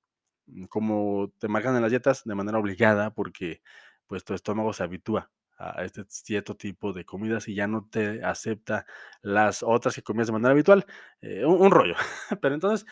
como 0.68 1.32
te 1.38 1.48
marcan 1.48 1.76
en 1.76 1.82
las 1.82 1.90
dietas, 1.90 2.22
de 2.24 2.34
manera 2.34 2.58
obligada, 2.58 3.12
porque 3.14 3.62
pues 4.06 4.24
tu 4.24 4.34
estómago 4.34 4.72
se 4.72 4.82
habitúa 4.84 5.30
a 5.58 5.84
este 5.84 6.04
cierto 6.08 6.54
tipo 6.56 6.92
de 6.92 7.04
comidas 7.04 7.48
y 7.48 7.54
ya 7.54 7.66
no 7.66 7.88
te 7.90 8.22
acepta 8.22 8.84
las 9.22 9.62
otras 9.62 9.94
que 9.94 10.02
comías 10.02 10.26
de 10.26 10.34
manera 10.34 10.52
habitual. 10.52 10.84
eh, 11.22 11.44
un, 11.44 11.70
rollo. 11.70 11.94
Pero 12.42 12.54
entonces 12.54 12.86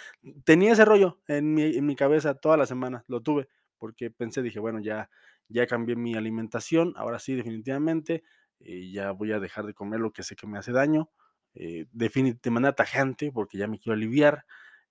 tenía 0.44 0.72
ese 0.72 0.84
rollo 0.84 1.20
en 1.28 1.54
mi, 1.54 1.76
en 1.76 1.86
mi 1.86 1.94
cabeza 1.96 2.34
toda 2.34 2.56
la 2.56 2.66
semana, 2.66 3.04
lo 3.06 3.20
tuve, 3.22 3.48
porque 3.78 4.10
pensé, 4.10 4.42
dije, 4.42 4.60
bueno, 4.60 4.80
ya, 4.80 5.10
ya 5.48 5.66
cambié 5.66 5.96
mi 5.96 6.14
alimentación, 6.14 6.94
ahora 6.96 7.18
sí, 7.18 7.34
definitivamente, 7.34 8.24
eh, 8.60 8.90
ya 8.90 9.10
voy 9.12 9.32
a 9.32 9.40
dejar 9.40 9.66
de 9.66 9.74
comer 9.74 10.00
lo 10.00 10.12
que 10.12 10.22
sé 10.22 10.36
que 10.36 10.46
me 10.46 10.58
hace 10.58 10.72
daño, 10.72 11.10
eh, 11.54 11.86
de 11.92 12.50
manera 12.50 12.74
tajante, 12.74 13.30
porque 13.30 13.58
ya 13.58 13.68
me 13.68 13.78
quiero 13.78 13.94
aliviar 13.94 14.44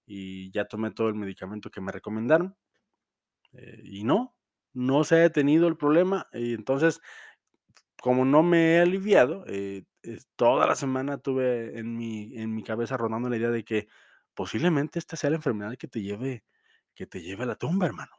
y 0.05 0.51
ya 0.51 0.65
tomé 0.65 0.91
todo 0.91 1.09
el 1.09 1.15
medicamento 1.15 1.71
que 1.71 1.81
me 1.81 1.91
recomendaron. 1.91 2.55
eh, 3.53 3.79
y 3.83 4.03
no, 4.03 4.35
no 4.73 5.03
se 5.03 5.15
ha 5.15 5.19
detenido 5.19 5.67
el 5.67 5.77
problema. 5.77 6.27
Y 6.33 6.53
entonces, 6.53 7.01
como 8.01 8.25
no 8.25 8.43
me 8.43 8.75
he 8.75 8.79
aliviado, 8.81 9.45
eh, 9.47 9.83
toda 10.35 10.67
la 10.67 10.75
semana 10.75 11.17
tuve 11.17 11.77
en 11.79 11.95
mi, 11.95 12.37
en 12.37 12.53
mi 12.53 12.63
cabeza 12.63 12.97
rondando 12.97 13.29
la 13.29 13.37
idea 13.37 13.49
de 13.51 13.63
que 13.63 13.87
posiblemente 14.33 14.99
esta 14.99 15.15
sea 15.15 15.29
la 15.29 15.37
enfermedad 15.37 15.75
que 15.77 15.87
te 15.87 16.01
lleve, 16.01 16.43
que 16.95 17.07
te 17.07 17.21
lleve 17.21 17.43
a 17.43 17.47
la 17.47 17.55
tumba, 17.55 17.85
hermano. 17.85 18.11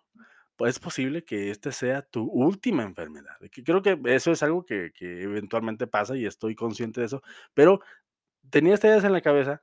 Pues 0.57 0.77
es 0.77 0.81
posible 0.81 1.25
que 1.25 1.51
esta 1.51 1.73
sea 1.73 2.03
tu 2.03 2.25
última 2.25 2.85
enfermedad. 2.85 3.37
que 3.53 3.65
creo 3.65 3.83
que 3.83 3.99
eso 4.07 4.33
es 4.33 4.43
algo 4.43 4.65
que, 4.67 4.93
que 4.95 5.23
eventualmente 5.23 5.87
pasa 5.89 6.17
y 6.17 6.27
estoy 6.27 6.55
consciente 6.55 7.01
de 7.01 7.07
eso, 7.07 7.23
pero 7.55 7.81
tenía 8.51 8.75
estas 8.75 8.91
ideas 8.91 9.05
en 9.05 9.13
la 9.13 9.23
cabeza 9.23 9.63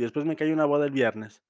y 0.00 0.02
después 0.02 0.24
me 0.24 0.34
cae 0.34 0.50
una 0.50 0.64
boda 0.64 0.86
el 0.86 0.92
viernes 0.92 1.42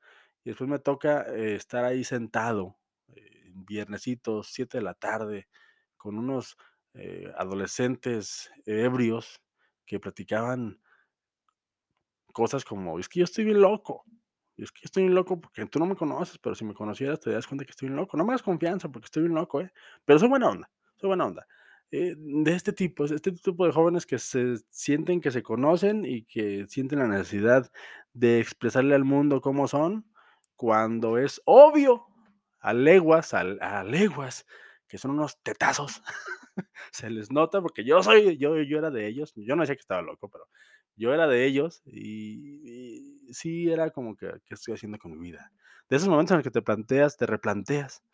y 0.42 0.50
después 0.50 0.68
me 0.68 0.80
toca 0.80 1.22
eh, 1.32 1.54
estar 1.54 1.84
ahí 1.84 2.02
sentado, 2.02 2.78
eh, 3.14 3.52
viernesito, 3.54 4.42
7 4.42 4.78
de 4.78 4.82
la 4.82 4.94
tarde, 4.94 5.48
con 5.96 6.18
unos 6.18 6.56
eh, 6.94 7.32
adolescentes 7.36 8.50
ebrios 8.66 9.40
que 9.86 10.00
platicaban 10.00 10.80
cosas 12.32 12.64
como, 12.64 12.98
es 12.98 13.08
que 13.08 13.20
yo 13.20 13.24
estoy 13.24 13.44
bien 13.44 13.60
loco, 13.60 14.04
es 14.56 14.72
que 14.72 14.80
yo 14.80 14.86
estoy 14.86 15.04
bien 15.04 15.14
loco 15.14 15.40
porque 15.40 15.64
tú 15.66 15.78
no 15.78 15.86
me 15.86 15.94
conoces, 15.94 16.36
pero 16.38 16.56
si 16.56 16.64
me 16.64 16.74
conocieras 16.74 17.20
te 17.20 17.30
das 17.30 17.46
cuenta 17.46 17.64
que 17.64 17.70
estoy 17.70 17.86
bien 17.86 17.96
loco. 17.96 18.16
No 18.16 18.24
me 18.24 18.32
das 18.32 18.42
confianza 18.42 18.88
porque 18.88 19.06
estoy 19.06 19.22
bien 19.22 19.34
loco, 19.34 19.60
¿eh? 19.60 19.72
Pero 20.04 20.18
soy 20.18 20.28
buena 20.28 20.48
onda, 20.48 20.68
soy 20.96 21.06
buena 21.06 21.26
onda. 21.26 21.46
Eh, 21.92 22.14
de 22.16 22.52
este 22.54 22.72
tipo, 22.72 23.04
es 23.04 23.10
este 23.10 23.32
tipo 23.32 23.66
de 23.66 23.72
jóvenes 23.72 24.06
que 24.06 24.18
se 24.18 24.56
sienten 24.70 25.20
que 25.20 25.32
se 25.32 25.42
conocen 25.42 26.04
y 26.04 26.24
que 26.24 26.66
sienten 26.68 27.00
la 27.00 27.08
necesidad 27.08 27.70
de 28.12 28.38
expresarle 28.40 28.94
al 28.94 29.04
mundo 29.04 29.40
cómo 29.40 29.66
son, 29.66 30.06
cuando 30.56 31.18
es 31.18 31.42
obvio, 31.46 32.06
a 32.60 32.72
leguas, 32.74 33.34
a, 33.34 33.40
a 33.40 33.82
leguas, 33.84 34.46
que 34.86 34.98
son 34.98 35.12
unos 35.12 35.40
tetazos 35.42 36.02
se 36.92 37.10
les 37.10 37.30
nota 37.30 37.60
porque 37.60 37.84
yo 37.84 38.02
soy, 38.02 38.36
yo, 38.38 38.60
yo 38.62 38.78
era 38.78 38.90
de 38.90 39.06
ellos, 39.06 39.32
yo 39.36 39.56
no 39.56 39.62
decía 39.62 39.76
que 39.76 39.80
estaba 39.80 40.02
loco, 40.02 40.28
pero 40.28 40.46
yo 40.96 41.12
era 41.14 41.26
de 41.26 41.44
ellos 41.46 41.82
y, 41.86 43.28
y 43.28 43.34
sí 43.34 43.70
era 43.70 43.90
como 43.90 44.16
que, 44.16 44.30
¿qué 44.44 44.54
estoy 44.54 44.74
haciendo 44.74 44.98
con 44.98 45.12
mi 45.12 45.18
vida? 45.18 45.52
De 45.88 45.96
esos 45.96 46.08
momentos 46.08 46.32
en 46.32 46.38
los 46.38 46.44
que 46.44 46.50
te 46.50 46.62
planteas, 46.62 47.16
te 47.16 47.26
replanteas 47.26 48.04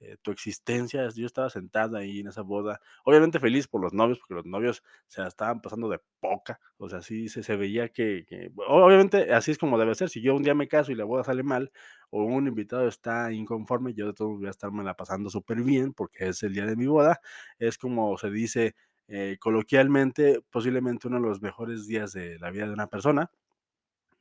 eh, 0.00 0.16
tu 0.22 0.30
existencia. 0.30 1.08
Yo 1.14 1.26
estaba 1.26 1.50
sentada 1.50 1.98
ahí 2.00 2.20
en 2.20 2.28
esa 2.28 2.42
boda, 2.42 2.80
obviamente 3.04 3.40
feliz 3.40 3.68
por 3.68 3.80
los 3.82 3.92
novios, 3.92 4.18
porque 4.18 4.34
los 4.34 4.46
novios 4.46 4.82
se 5.06 5.20
la 5.22 5.28
estaban 5.28 5.60
pasando 5.60 5.88
de 5.88 6.00
poca, 6.20 6.60
o 6.78 6.88
sea, 6.88 7.02
sí 7.02 7.28
se, 7.28 7.56
veía 7.56 7.88
que, 7.88 8.24
que- 8.28 8.50
obviamente 8.68 9.32
así 9.32 9.50
es 9.52 9.58
como 9.58 9.78
debe 9.78 9.94
ser. 9.94 10.08
Si 10.10 10.20
yo 10.22 10.34
un 10.34 10.42
día 10.42 10.54
me 10.54 10.68
caso 10.68 10.92
y 10.92 10.94
la 10.96 11.04
boda 11.04 11.24
sale 11.24 11.42
mal, 11.42 11.70
o 12.10 12.22
un 12.24 12.46
invitado 12.46 12.88
está 12.88 13.32
inconforme, 13.32 13.94
yo 13.94 14.06
de 14.06 14.12
todos 14.14 14.38
voy 14.38 14.46
a 14.46 14.50
estarme 14.50 14.84
la 14.84 14.94
pasando 14.94 15.30
súper 15.30 15.62
bien, 15.62 15.92
porque 15.92 16.28
es 16.28 16.42
el 16.42 16.52
día 16.54 16.66
de 16.66 16.76
mi 16.76 16.86
boda, 16.86 17.20
es 17.58 17.78
como 17.78 18.16
se 18.18 18.30
dice 18.30 18.74
eh, 19.08 19.36
coloquialmente, 19.40 20.40
posiblemente 20.50 21.08
uno 21.08 21.16
de 21.20 21.22
los 21.28 21.40
mejores 21.42 21.86
días 21.86 22.12
de 22.12 22.38
la 22.38 22.50
vida 22.50 22.66
de 22.66 22.72
una 22.72 22.88
persona, 22.88 23.30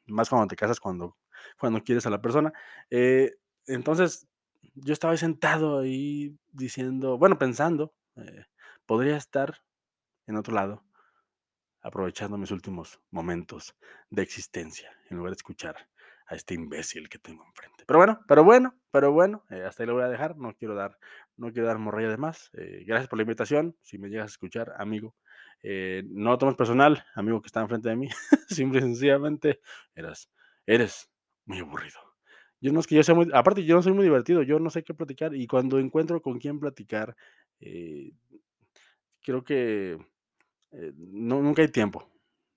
más 0.07 0.29
cuando 0.29 0.47
te 0.47 0.55
casas, 0.55 0.79
cuando, 0.79 1.17
cuando 1.59 1.83
quieres 1.83 2.05
a 2.05 2.09
la 2.09 2.21
persona. 2.21 2.53
Eh, 2.89 3.31
entonces, 3.67 4.27
yo 4.75 4.93
estaba 4.93 5.11
ahí 5.11 5.17
sentado 5.17 5.79
ahí 5.79 6.37
diciendo, 6.51 7.17
bueno, 7.17 7.37
pensando, 7.37 7.93
eh, 8.15 8.45
podría 8.85 9.17
estar 9.17 9.61
en 10.27 10.37
otro 10.37 10.53
lado, 10.53 10.83
aprovechando 11.81 12.37
mis 12.37 12.51
últimos 12.51 12.99
momentos 13.11 13.75
de 14.09 14.23
existencia, 14.23 14.91
en 15.09 15.17
lugar 15.17 15.31
de 15.31 15.37
escuchar 15.37 15.75
a 16.27 16.35
este 16.35 16.55
imbécil 16.55 17.07
que 17.07 17.19
tengo 17.19 17.45
enfrente. 17.45 17.83
Pero 17.85 17.99
bueno, 17.99 18.21
pero 18.27 18.43
bueno, 18.43 18.75
pero 18.91 19.11
bueno, 19.11 19.43
eh, 19.51 19.63
hasta 19.63 19.83
ahí 19.83 19.87
lo 19.87 19.93
voy 19.93 20.03
a 20.03 20.07
dejar, 20.09 20.37
no 20.37 20.55
quiero 20.55 20.73
dar, 20.73 20.97
no 21.37 21.51
quiero 21.51 21.67
dar 21.67 21.77
morralla 21.77 22.09
de 22.09 22.17
más. 22.17 22.49
Eh, 22.53 22.83
gracias 22.87 23.07
por 23.07 23.17
la 23.17 23.23
invitación, 23.23 23.77
si 23.81 23.99
me 23.99 24.09
llegas 24.09 24.25
a 24.25 24.33
escuchar, 24.33 24.73
amigo. 24.77 25.15
no 25.63 26.31
lo 26.31 26.37
tomes 26.37 26.55
personal, 26.55 27.05
amigo 27.15 27.41
que 27.41 27.47
está 27.47 27.61
enfrente 27.61 27.89
de 27.89 27.95
mí, 27.95 28.09
simple 28.49 28.79
y 28.79 28.81
sencillamente 28.81 29.61
eras, 29.93 30.31
eres 30.65 31.09
muy 31.45 31.59
aburrido. 31.59 32.14
Yo 32.65 32.71
no 32.73 32.79
es 32.79 32.87
que 32.87 32.95
yo 32.95 33.03
sea 33.03 33.13
muy, 33.13 33.29
aparte 33.31 33.63
yo 33.63 33.75
no 33.75 33.83
soy 33.83 33.93
muy 33.93 34.05
divertido, 34.05 34.41
yo 34.41 34.57
no 34.59 34.71
sé 34.71 34.83
qué 34.83 34.95
platicar 34.95 35.35
y 35.35 35.45
cuando 35.45 35.77
encuentro 35.77 36.19
con 36.19 36.39
quién 36.39 36.59
platicar, 36.59 37.15
eh, 37.59 38.11
creo 39.21 39.43
que 39.43 39.99
eh, 40.71 40.93
no, 40.97 41.43
nunca 41.43 41.61
hay 41.61 41.67
tiempo. 41.67 42.09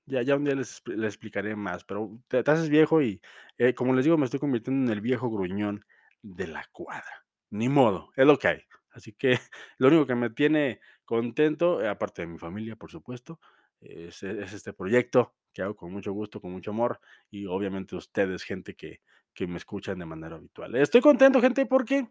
Ya, 0.07 0.23
ya 0.23 0.37
un 0.37 0.45
día 0.45 0.55
les, 0.55 0.83
les 0.87 1.09
explicaré 1.09 1.55
más, 1.57 1.85
pero 1.85 2.19
te, 2.27 2.43
te 2.43 2.51
haces 2.51 2.71
viejo 2.71 3.03
y, 3.03 3.21
eh, 3.59 3.75
como 3.75 3.93
les 3.95 4.07
digo, 4.07 4.17
me 4.17 4.25
estoy 4.25 4.41
convirtiendo 4.41 4.91
en 4.91 4.97
el 4.97 5.03
viejo 5.03 5.29
gruñón 5.31 5.85
de 6.23 6.47
la 6.47 6.65
cuadra. 6.73 7.27
Ni 7.51 7.69
modo, 7.69 8.11
es 8.17 8.27
lo 8.27 8.39
que 8.39 8.49
hay. 8.49 8.63
Así 8.93 9.13
que 9.13 9.33
lo 9.79 9.89
único 9.89 10.07
que 10.07 10.15
me 10.15 10.31
tiene 10.31 10.81
contento, 11.05 11.87
aparte 11.87 12.23
de 12.23 12.29
mi 12.29 12.39
familia, 12.39 12.77
por 12.77 12.91
supuesto, 12.91 13.41
es, 13.83 14.23
es 14.23 14.55
este 14.55 14.73
proyecto 14.73 15.35
que 15.53 15.61
hago 15.61 15.77
con 15.77 15.93
mucho 15.93 16.13
gusto, 16.13 16.41
con 16.41 16.53
mucho 16.53 16.71
amor 16.71 16.99
y 17.31 17.45
obviamente 17.45 17.95
ustedes, 17.95 18.43
gente 18.43 18.75
que, 18.75 19.03
que 19.35 19.47
me 19.47 19.57
escuchan 19.59 19.99
de 19.99 20.07
manera 20.07 20.37
habitual. 20.37 20.75
Estoy 20.77 21.01
contento, 21.01 21.41
gente, 21.41 21.67
porque, 21.67 22.09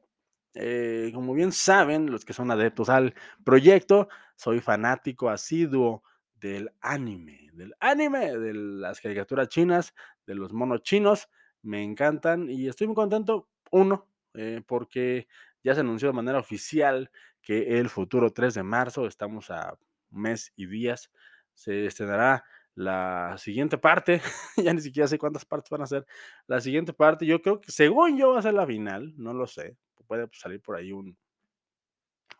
eh, 0.53 1.11
como 1.13 1.33
bien 1.33 1.51
saben, 1.51 2.11
los 2.11 2.25
que 2.25 2.33
son 2.33 2.51
adeptos 2.51 2.89
al 2.89 3.13
proyecto, 3.43 4.07
soy 4.35 4.59
fanático 4.59 5.29
asiduo 5.29 6.03
del 6.35 6.71
anime, 6.81 7.49
del 7.53 7.73
anime, 7.79 8.37
de 8.37 8.53
las 8.53 9.01
caricaturas 9.01 9.49
chinas, 9.49 9.93
de 10.25 10.35
los 10.35 10.53
monos 10.53 10.83
chinos, 10.83 11.29
me 11.63 11.83
encantan 11.83 12.49
y 12.49 12.67
estoy 12.67 12.87
muy 12.87 12.95
contento, 12.95 13.49
uno, 13.71 14.07
eh, 14.33 14.61
porque 14.65 15.27
ya 15.63 15.73
se 15.73 15.81
anunció 15.81 16.09
de 16.09 16.13
manera 16.13 16.39
oficial 16.39 17.11
que 17.41 17.79
el 17.79 17.89
futuro 17.89 18.31
3 18.31 18.53
de 18.53 18.63
marzo, 18.63 19.07
estamos 19.07 19.49
a 19.49 19.77
mes 20.11 20.53
y 20.55 20.67
días, 20.67 21.11
se 21.53 21.85
estrenará 21.85 22.43
la 22.77 23.35
siguiente 23.39 23.77
parte, 23.79 24.21
ya 24.57 24.73
ni 24.73 24.81
siquiera 24.81 25.07
sé 25.07 25.17
cuántas 25.19 25.45
partes 25.45 25.69
van 25.71 25.81
a 25.81 25.87
ser, 25.87 26.05
la 26.47 26.61
siguiente 26.61 26.93
parte, 26.93 27.25
yo 27.25 27.41
creo 27.41 27.59
que 27.61 27.71
según 27.71 28.17
yo 28.17 28.31
va 28.33 28.39
a 28.39 28.43
ser 28.43 28.53
la 28.53 28.67
final, 28.67 29.13
no 29.17 29.33
lo 29.33 29.47
sé, 29.47 29.77
puede 30.07 30.29
salir 30.33 30.61
por 30.61 30.77
ahí 30.77 30.91
un, 30.93 31.17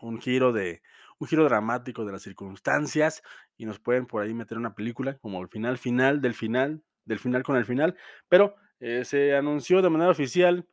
un 0.01 0.19
giro 0.21 0.53
de 0.53 0.81
un 1.19 1.27
giro 1.27 1.43
dramático 1.45 2.05
de 2.05 2.11
las 2.11 2.21
circunstancias 2.21 3.23
y 3.57 3.65
nos 3.65 3.79
pueden 3.79 4.05
por 4.05 4.21
ahí 4.21 4.33
meter 4.33 4.57
una 4.57 4.75
película 4.75 5.17
como 5.17 5.41
el 5.41 5.47
final 5.49 5.77
final 5.79 6.21
del 6.21 6.35
final, 6.35 6.83
del 7.05 7.17
final 7.19 7.41
con 7.43 7.55
el 7.57 7.65
final, 7.65 7.97
pero 8.29 8.55
eh, 8.79 9.03
se 9.03 9.35
anunció 9.35 9.81
de 9.81 9.89
manera 9.89 10.11
oficial 10.11 10.67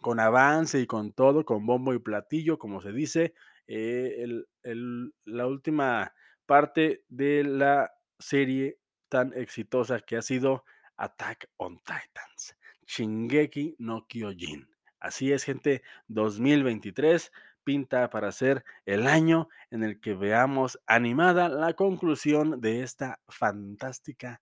con 0.00 0.20
avance 0.20 0.80
y 0.80 0.86
con 0.86 1.12
todo, 1.12 1.44
con 1.44 1.66
bombo 1.66 1.94
y 1.94 1.98
platillo, 2.00 2.58
como 2.58 2.80
se 2.80 2.92
dice, 2.92 3.34
eh, 3.66 4.16
el- 4.18 4.46
el- 4.62 5.14
la 5.24 5.46
última 5.46 6.14
parte 6.46 7.04
de 7.08 7.44
la 7.44 7.92
serie 8.24 8.78
tan 9.08 9.32
exitosa 9.34 10.00
que 10.00 10.16
ha 10.16 10.22
sido 10.22 10.64
Attack 10.96 11.50
on 11.56 11.78
Titans, 11.78 12.56
Shingeki 12.86 13.76
no 13.78 14.06
Kyojin. 14.06 14.68
Así 14.98 15.32
es, 15.32 15.44
gente, 15.44 15.82
2023 16.08 17.30
pinta 17.64 18.08
para 18.10 18.30
ser 18.32 18.64
el 18.86 19.06
año 19.06 19.48
en 19.70 19.82
el 19.82 20.00
que 20.00 20.14
veamos 20.14 20.78
animada 20.86 21.48
la 21.48 21.74
conclusión 21.74 22.60
de 22.60 22.82
esta 22.82 23.20
fantástica 23.28 24.40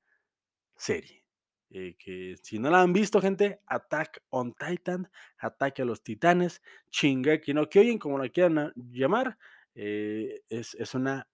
serie. 0.76 1.24
Eh, 1.70 1.96
que 1.98 2.36
si 2.42 2.58
no 2.58 2.70
la 2.70 2.82
han 2.82 2.92
visto, 2.92 3.20
gente, 3.20 3.60
Attack 3.66 4.22
on 4.30 4.54
Titan, 4.54 5.10
Ataque 5.38 5.82
a 5.82 5.84
los 5.84 6.02
Titanes, 6.02 6.60
Shingeki 6.90 7.54
no 7.54 7.68
Kyojin, 7.68 7.98
como 7.98 8.18
la 8.18 8.28
quieran 8.28 8.58
a- 8.58 8.72
llamar, 8.76 9.38
eh, 9.74 10.42
es, 10.48 10.74
es 10.74 10.94
una 10.94 11.26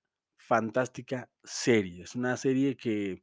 fantástica 0.48 1.30
serie. 1.44 2.04
Es 2.04 2.14
una 2.16 2.36
serie 2.38 2.76
que, 2.76 3.22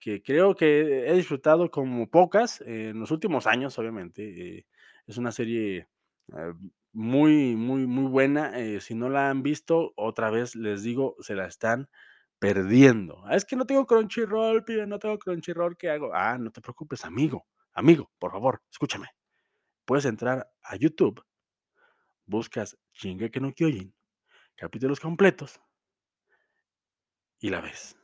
que 0.00 0.22
creo 0.22 0.54
que 0.56 1.08
he 1.08 1.14
disfrutado 1.14 1.70
como 1.70 2.08
pocas 2.10 2.60
en 2.62 3.00
los 3.00 3.10
últimos 3.12 3.46
años, 3.46 3.78
obviamente. 3.78 4.58
eh, 4.60 4.66
es 5.06 5.18
una 5.18 5.32
serie 5.32 5.88
eh, 6.36 6.54
muy, 6.92 7.56
muy, 7.56 7.86
muy 7.86 8.06
buena. 8.10 8.58
eh, 8.60 8.80
si 8.80 8.94
no 8.94 9.08
la 9.10 9.30
han 9.30 9.42
visto, 9.42 9.92
otra 9.96 10.30
vez 10.30 10.56
les 10.56 10.82
digo, 10.82 11.16
se 11.20 11.34
la 11.36 11.46
están 11.46 11.88
perdiendo. 12.38 13.22
Ah, 13.26 13.36
es 13.36 13.44
que 13.44 13.56
no 13.56 13.66
tengo 13.66 13.86
Crunchyroll, 13.86 14.64
pibe, 14.64 14.86
no 14.86 14.98
tengo 14.98 15.18
Crunchyroll, 15.18 15.76
¿qué 15.78 15.90
hago? 15.90 16.12
Ah, 16.14 16.38
no 16.38 16.50
te 16.50 16.60
preocupes, 16.62 17.04
amigo, 17.04 17.46
amigo, 17.74 18.10
por 18.18 18.32
favor, 18.32 18.62
escúchame. 18.70 19.08
Puedes 19.86 20.06
entrar 20.06 20.48
a 20.62 20.76
YouTube, 20.76 21.22
buscas 22.26 22.76
Shingeki 22.92 23.40
no 23.40 23.52
Kyojin, 23.52 23.92
capítulos 24.56 25.00
completos, 25.00 25.60
y 27.40 27.50
la 27.50 27.60
ves. 27.60 27.96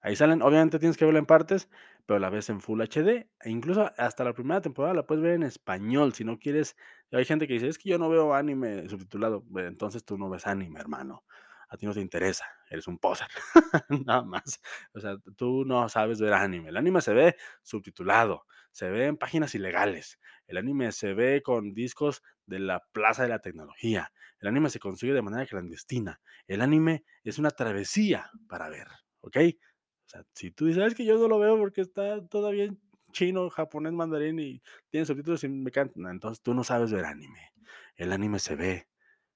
Ahí 0.00 0.16
salen, 0.16 0.42
obviamente 0.42 0.78
tienes 0.78 0.96
que 0.96 1.04
verla 1.04 1.20
en 1.20 1.26
partes, 1.26 1.68
pero 2.06 2.18
la 2.18 2.30
ves 2.30 2.50
en 2.50 2.60
Full 2.60 2.80
HD, 2.82 3.30
e 3.40 3.50
incluso 3.50 3.90
hasta 3.98 4.24
la 4.24 4.34
primera 4.34 4.60
temporada 4.60 4.94
la 4.94 5.06
puedes 5.06 5.22
ver 5.22 5.34
en 5.34 5.44
español, 5.44 6.12
si 6.14 6.24
no 6.24 6.38
quieres 6.38 6.76
hay 7.12 7.24
gente 7.24 7.46
que 7.46 7.54
dice: 7.54 7.68
"Es 7.68 7.78
que 7.78 7.90
yo 7.90 7.98
no 7.98 8.08
veo 8.10 8.34
anime 8.34 8.88
subtitulado", 8.88 9.44
entonces 9.56 10.04
tú 10.04 10.18
no 10.18 10.30
ves 10.30 10.46
anime, 10.46 10.80
hermano, 10.80 11.24
a 11.68 11.76
ti 11.76 11.86
no 11.86 11.94
te 11.94 12.00
interesa, 12.00 12.44
eres 12.70 12.88
un 12.88 12.98
poser, 12.98 13.28
nada 14.06 14.22
más, 14.24 14.60
o 14.94 15.00
sea, 15.00 15.16
tú 15.36 15.64
no 15.66 15.88
sabes 15.88 16.20
ver 16.20 16.32
anime, 16.34 16.68
el 16.70 16.76
anime 16.76 17.00
se 17.00 17.14
ve 17.14 17.36
subtitulado, 17.62 18.46
se 18.72 18.90
ve 18.90 19.06
en 19.06 19.16
páginas 19.18 19.54
ilegales, 19.54 20.18
el 20.46 20.56
anime 20.58 20.92
se 20.92 21.14
ve 21.14 21.42
con 21.42 21.74
discos 21.74 22.22
de 22.46 22.58
la 22.60 22.80
plaza 22.92 23.22
de 23.24 23.28
la 23.30 23.40
tecnología, 23.40 24.12
el 24.40 24.48
anime 24.48 24.70
se 24.70 24.78
consigue 24.80 25.12
de 25.14 25.22
manera 25.22 25.46
clandestina, 25.46 26.20
el 26.46 26.60
anime 26.62 27.04
es 27.24 27.38
una 27.38 27.50
travesía 27.50 28.30
para 28.48 28.68
ver, 28.68 28.88
¿okey? 29.20 29.58
O 30.06 30.08
sea, 30.10 30.24
si 30.34 30.50
tú 30.52 30.66
dices: 30.66 30.84
"Es 30.84 30.94
que 30.94 31.04
yo 31.04 31.18
no 31.18 31.28
lo 31.28 31.38
veo 31.38 31.56
porque 31.58 31.80
está 31.82 32.24
todavía 32.26 32.64
en 32.64 32.80
chino, 33.12 33.48
japonés, 33.50 33.92
mandarín 33.92 34.38
y 34.40 34.62
tiene 34.90 35.06
subtítulos 35.06 35.44
y 35.44 35.48
me 35.48 35.70
can", 35.70 35.90
no, 35.96 36.10
entonces 36.10 36.42
tú 36.42 36.54
no 36.54 36.64
sabes 36.64 36.92
ver 36.92 37.04
anime. 37.06 37.52
El 37.96 38.12
anime 38.12 38.38
se 38.38 38.56
ve 38.56 38.88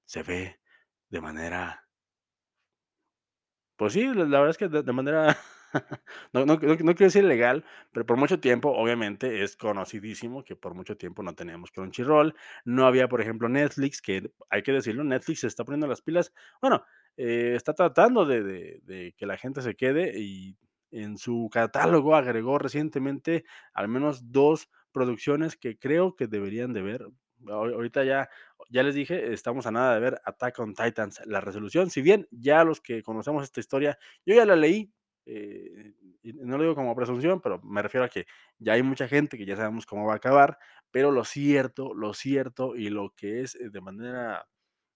se 0.05 0.23
ve 0.23 0.59
de 1.09 1.21
manera 1.21 1.87
pues 3.77 3.93
sí, 3.93 4.03
la 4.13 4.23
verdad 4.25 4.49
es 4.49 4.57
que 4.57 4.67
de 4.69 4.93
manera 4.93 5.37
no 6.33 6.45
no 6.45 6.55
no 6.55 6.59
quiero 6.77 6.95
decir 6.95 7.23
legal, 7.23 7.65
pero 7.91 8.05
por 8.05 8.17
mucho 8.17 8.39
tiempo, 8.39 8.69
obviamente, 8.71 9.43
es 9.43 9.55
conocidísimo 9.57 10.43
que 10.43 10.55
por 10.55 10.73
mucho 10.73 10.97
tiempo 10.97 11.23
no 11.23 11.35
teníamos 11.35 11.71
Crunchyroll, 11.71 12.35
no 12.65 12.85
había, 12.87 13.07
por 13.07 13.21
ejemplo, 13.21 13.49
Netflix, 13.49 14.01
que 14.01 14.31
hay 14.49 14.63
que 14.63 14.71
decirlo, 14.73 15.03
Netflix 15.03 15.41
se 15.41 15.47
está 15.47 15.65
poniendo 15.65 15.87
las 15.87 16.01
pilas, 16.01 16.33
bueno, 16.61 16.83
eh, 17.17 17.53
está 17.55 17.73
tratando 17.73 18.25
de 18.25 18.43
de 18.83 19.13
que 19.17 19.25
la 19.25 19.37
gente 19.37 19.61
se 19.61 19.75
quede 19.75 20.19
y 20.19 20.57
en 20.91 21.17
su 21.17 21.49
catálogo 21.51 22.15
agregó 22.15 22.57
recientemente 22.59 23.43
al 23.73 23.87
menos 23.87 24.31
2 24.31 24.69
producciones 24.91 25.57
que 25.57 25.77
creo 25.77 26.15
que 26.15 26.27
deberían 26.27 26.73
de 26.73 26.81
ver. 26.81 27.07
Ahor 27.47 27.73
ahorita 27.73 28.03
ya 28.03 28.29
ya 28.69 28.83
les 28.83 28.95
dije, 28.95 29.31
estamos 29.33 29.65
a 29.67 29.71
nada 29.71 29.93
de 29.93 29.99
ver 29.99 30.21
Attack 30.25 30.59
on 30.59 30.73
Titans, 30.73 31.21
La 31.25 31.39
Resolución, 31.41 31.89
si 31.89 32.01
bien 32.01 32.27
ya 32.31 32.63
los 32.63 32.81
que 32.81 33.03
conocemos 33.03 33.43
esta 33.43 33.59
historia, 33.59 33.97
yo 34.25 34.35
ya 34.35 34.45
la 34.45 34.55
leí, 34.55 34.91
eh, 35.27 35.93
no 36.35 36.57
lo 36.57 36.63
digo 36.63 36.75
como 36.75 36.95
presunción, 36.95 37.41
pero 37.41 37.59
me 37.63 37.81
refiero 37.81 38.05
a 38.05 38.09
que 38.09 38.25
ya 38.59 38.73
hay 38.73 38.83
mucha 38.83 39.07
gente 39.07 39.37
que 39.37 39.45
ya 39.45 39.55
sabemos 39.57 39.85
cómo 39.85 40.05
va 40.07 40.13
a 40.13 40.17
acabar, 40.17 40.57
pero 40.91 41.11
lo 41.11 41.25
cierto 41.25 41.93
lo 41.93 42.13
cierto 42.13 42.75
y 42.75 42.89
lo 42.89 43.11
que 43.15 43.41
es 43.41 43.57
de 43.59 43.81
manera, 43.81 44.47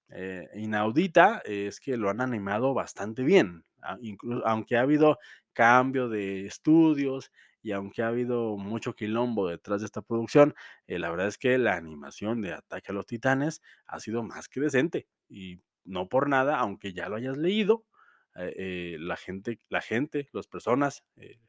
eh, 0.09 0.47
inaudita 0.55 1.41
es 1.45 1.79
que 1.79 1.97
lo 1.97 2.09
han 2.09 2.21
animado 2.21 2.73
bastante 2.73 3.23
bien, 3.23 3.63
ah, 3.81 3.97
inclu 4.01 4.41
aunque 4.45 4.77
ha 4.77 4.81
habido 4.81 5.17
cambio 5.53 6.09
de 6.09 6.45
estudios 6.47 7.31
y 7.63 7.71
aunque 7.73 8.01
ha 8.03 8.07
habido 8.07 8.57
mucho 8.57 8.93
quilombo 8.95 9.47
detrás 9.49 9.81
de 9.81 9.85
esta 9.85 10.01
producción, 10.01 10.53
eh, 10.87 10.99
la 10.99 11.09
verdad 11.11 11.27
es 11.27 11.37
que 11.37 11.57
la 11.57 11.75
animación 11.75 12.41
de 12.41 12.53
Ataque 12.53 12.91
a 12.91 12.95
los 12.95 13.05
Titanes 13.05 13.61
ha 13.87 13.99
sido 13.99 14.23
más 14.23 14.49
que 14.49 14.59
decente 14.61 15.07
y 15.29 15.61
no 15.85 16.09
por 16.09 16.27
nada, 16.29 16.57
aunque 16.59 16.93
ya 16.93 17.07
lo 17.09 17.15
hayas 17.17 17.37
leído, 17.37 17.85
eh 18.35 18.53
eh, 18.57 18.97
la 18.99 19.17
gente 19.17 19.59
la 19.69 19.81
gente, 19.81 20.29
las 20.33 20.47
personas, 20.47 21.03
eh, 21.17 21.39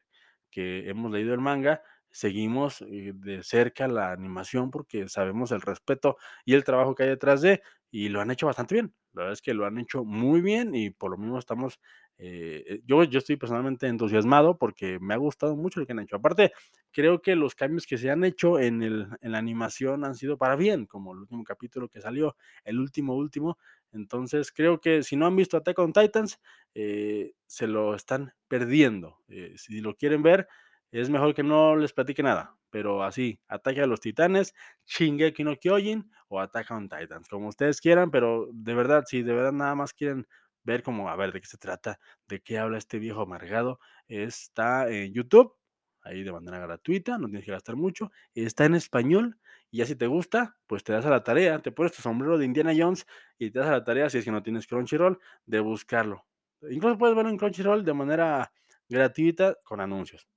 que 0.51 0.89
hemos 0.91 1.11
leído 1.13 1.35
el 1.35 1.41
manga, 1.41 1.83
seguimos, 2.11 2.85
de 2.89 3.43
cerca 3.43 3.89
la 3.89 4.13
animación 4.13 4.71
porque 4.71 5.09
sabemos 5.09 5.51
el 5.53 5.63
respeto 5.63 6.17
y 6.45 6.55
el 6.55 6.65
trabajo 6.65 6.95
que 6.95 7.05
hay 7.05 7.09
detrás 7.11 7.41
de, 7.43 7.63
y 7.91 8.09
lo 8.11 8.21
han 8.21 8.31
hecho 8.31 8.47
bastante 8.47 8.75
bien. 8.75 8.95
La 9.15 9.23
verdad 9.23 9.33
es 9.35 9.43
que 9.43 9.55
lo 9.55 9.67
han 9.67 9.79
hecho 9.79 10.05
muy 10.05 10.41
bien 10.43 10.75
y 10.75 10.91
por 10.91 11.11
lo 11.11 11.19
mismo 11.19 11.39
estamos, 11.39 11.81
eh, 12.19 12.81
yo 12.87 13.05
yo 13.05 13.19
estoy 13.19 13.37
personalmente 13.37 13.87
entusiasmado 13.87 14.59
porque 14.59 14.99
me 15.01 15.15
ha 15.15 15.19
gustado 15.19 15.57
mucho 15.57 15.81
lo 15.81 15.87
que 15.87 15.93
han 15.93 16.01
hecho. 16.01 16.17
Aparte, 16.17 16.53
creo 16.93 17.21
que 17.23 17.37
los 17.37 17.55
cambios 17.55 17.87
que 17.87 17.99
se 17.99 18.11
han 18.11 18.25
hecho 18.25 18.59
en 18.61 18.83
el 18.83 19.09
en 19.23 19.33
la 19.33 19.39
animación 19.39 20.05
han 20.05 20.15
sido 20.15 20.39
para 20.39 20.57
bien, 20.57 20.87
como 20.87 21.13
el 21.13 21.21
último 21.21 21.45
capítulo 21.45 21.89
que 21.89 22.01
salió, 22.01 22.37
el 22.65 22.79
último, 22.81 23.15
último. 23.17 23.59
Entonces, 23.93 24.53
creo 24.53 24.81
que 24.81 25.03
si 25.03 25.17
no 25.17 25.27
han 25.27 25.37
visto 25.37 25.57
Attack 25.57 25.79
on 25.79 25.93
Titans, 25.93 26.41
eh, 26.75 27.33
se 27.47 27.67
lo 27.67 27.95
están 27.95 28.33
perdiendo. 28.49 29.19
Eh, 29.29 29.55
si 29.57 29.81
lo 29.81 29.95
quieren 29.97 30.23
ver, 30.23 30.49
es 30.91 31.11
mejor 31.11 31.35
que 31.35 31.43
no 31.43 31.77
les 31.77 31.93
platique 31.93 32.23
nada, 32.23 32.57
pero 32.71 33.03
así, 33.03 33.41
Ataque 33.49 33.81
a 33.83 33.87
los 33.87 34.01
Titanes, 34.01 34.55
Shingeki 34.87 35.45
no 35.45 35.57
Kyojin 35.57 36.11
o 36.29 36.41
Attack 36.41 36.71
on 36.71 36.89
Titans, 36.89 37.29
como 37.29 37.49
ustedes 37.49 37.81
quieran, 37.81 38.11
pero 38.11 38.49
de 38.53 38.75
verdad, 38.75 39.05
si 39.07 39.23
de 39.23 39.33
verdad 39.35 39.53
nada 39.53 39.75
más 39.75 39.95
quieren 39.95 40.27
ver 40.65 40.83
como, 40.83 41.09
a 41.09 41.17
ver 41.17 41.33
de 41.33 41.41
qué 41.41 41.47
se 41.47 41.59
trata, 41.59 41.99
de 42.29 42.41
qué 42.41 42.59
habla 42.59 42.79
este 42.79 42.99
viejo 42.99 43.23
amargado, 43.23 43.81
está 44.09 44.89
en 44.91 45.13
YouTube, 45.13 45.55
ahí 46.03 46.23
de 46.23 46.33
manera 46.33 46.59
gratuita, 46.59 47.19
no 47.19 47.27
tienes 47.27 47.45
que 47.45 47.53
gastar 47.53 47.77
mucho, 47.77 48.11
está 48.35 48.65
en 48.65 48.75
español, 48.75 49.39
y 49.71 49.79
ya 49.79 49.87
si 49.87 49.97
te 49.97 50.07
gusta, 50.07 50.57
pues 50.67 50.85
te 50.85 50.93
das 50.93 51.07
a 51.07 51.11
la 51.11 51.25
tarea, 51.25 51.61
te 51.61 51.73
pones 51.73 51.93
tu 51.93 52.03
sombrero 52.03 52.39
de 52.39 52.45
Indiana 52.45 52.73
Jones 52.77 53.07
y 53.39 53.51
te 53.51 53.59
das 53.61 53.69
a 53.69 53.73
la 53.73 53.85
tarea, 53.85 54.11
si 54.11 54.19
es 54.19 54.25
que 54.25 54.31
no 54.31 54.43
tienes 54.43 54.67
Crunchyroll, 54.67 55.19
de 55.47 55.61
buscarlo. 55.61 56.27
Incluso 56.71 56.99
puedes 56.99 57.17
verlo 57.17 57.31
en 57.31 57.39
Crunchyroll 57.39 57.85
de 57.85 57.95
manera 57.95 58.53
gratuita 58.89 59.57
con 59.65 59.81
anuncios. 59.81 60.29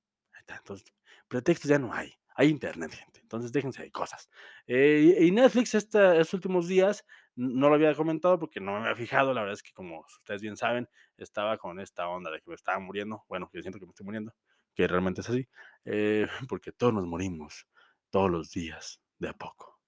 Entonces, 0.48 0.92
pretextos 1.28 1.68
ya 1.68 1.78
no 1.78 1.92
hay, 1.92 2.14
hay 2.36 2.48
Internet, 2.48 2.92
gente, 2.92 3.20
entonces 3.20 3.52
déjense 3.52 3.82
de 3.82 3.90
cosas. 3.90 4.30
Eh, 4.66 5.18
y 5.20 5.30
Netflix 5.32 5.74
estos 5.74 6.32
últimos 6.32 6.68
días, 6.68 7.04
no 7.34 7.68
lo 7.68 7.74
había 7.74 7.94
comentado 7.94 8.38
porque 8.38 8.60
no 8.60 8.72
me 8.72 8.78
había 8.78 8.94
fijado, 8.94 9.34
la 9.34 9.42
verdad 9.42 9.54
es 9.54 9.62
que, 9.62 9.72
como 9.72 10.00
ustedes 10.00 10.40
bien 10.40 10.56
saben, 10.56 10.88
estaba 11.18 11.58
con 11.58 11.80
esta 11.80 12.08
onda 12.08 12.30
de 12.30 12.40
que 12.40 12.48
me 12.48 12.54
estaba 12.54 12.78
muriendo, 12.78 13.24
bueno, 13.28 13.50
que 13.52 13.60
siento 13.60 13.78
que 13.78 13.86
me 13.86 13.90
estoy 13.90 14.06
muriendo, 14.06 14.32
que 14.76 14.86
realmente 14.86 15.22
es 15.22 15.30
así, 15.30 15.48
eh, 15.84 16.28
porque 16.48 16.70
todos 16.70 16.94
nos 16.94 17.06
morimos 17.06 17.66
todos 18.10 18.30
los 18.30 18.52
días, 18.52 19.00
de 19.18 19.30
a 19.30 19.32
poco. 19.32 19.80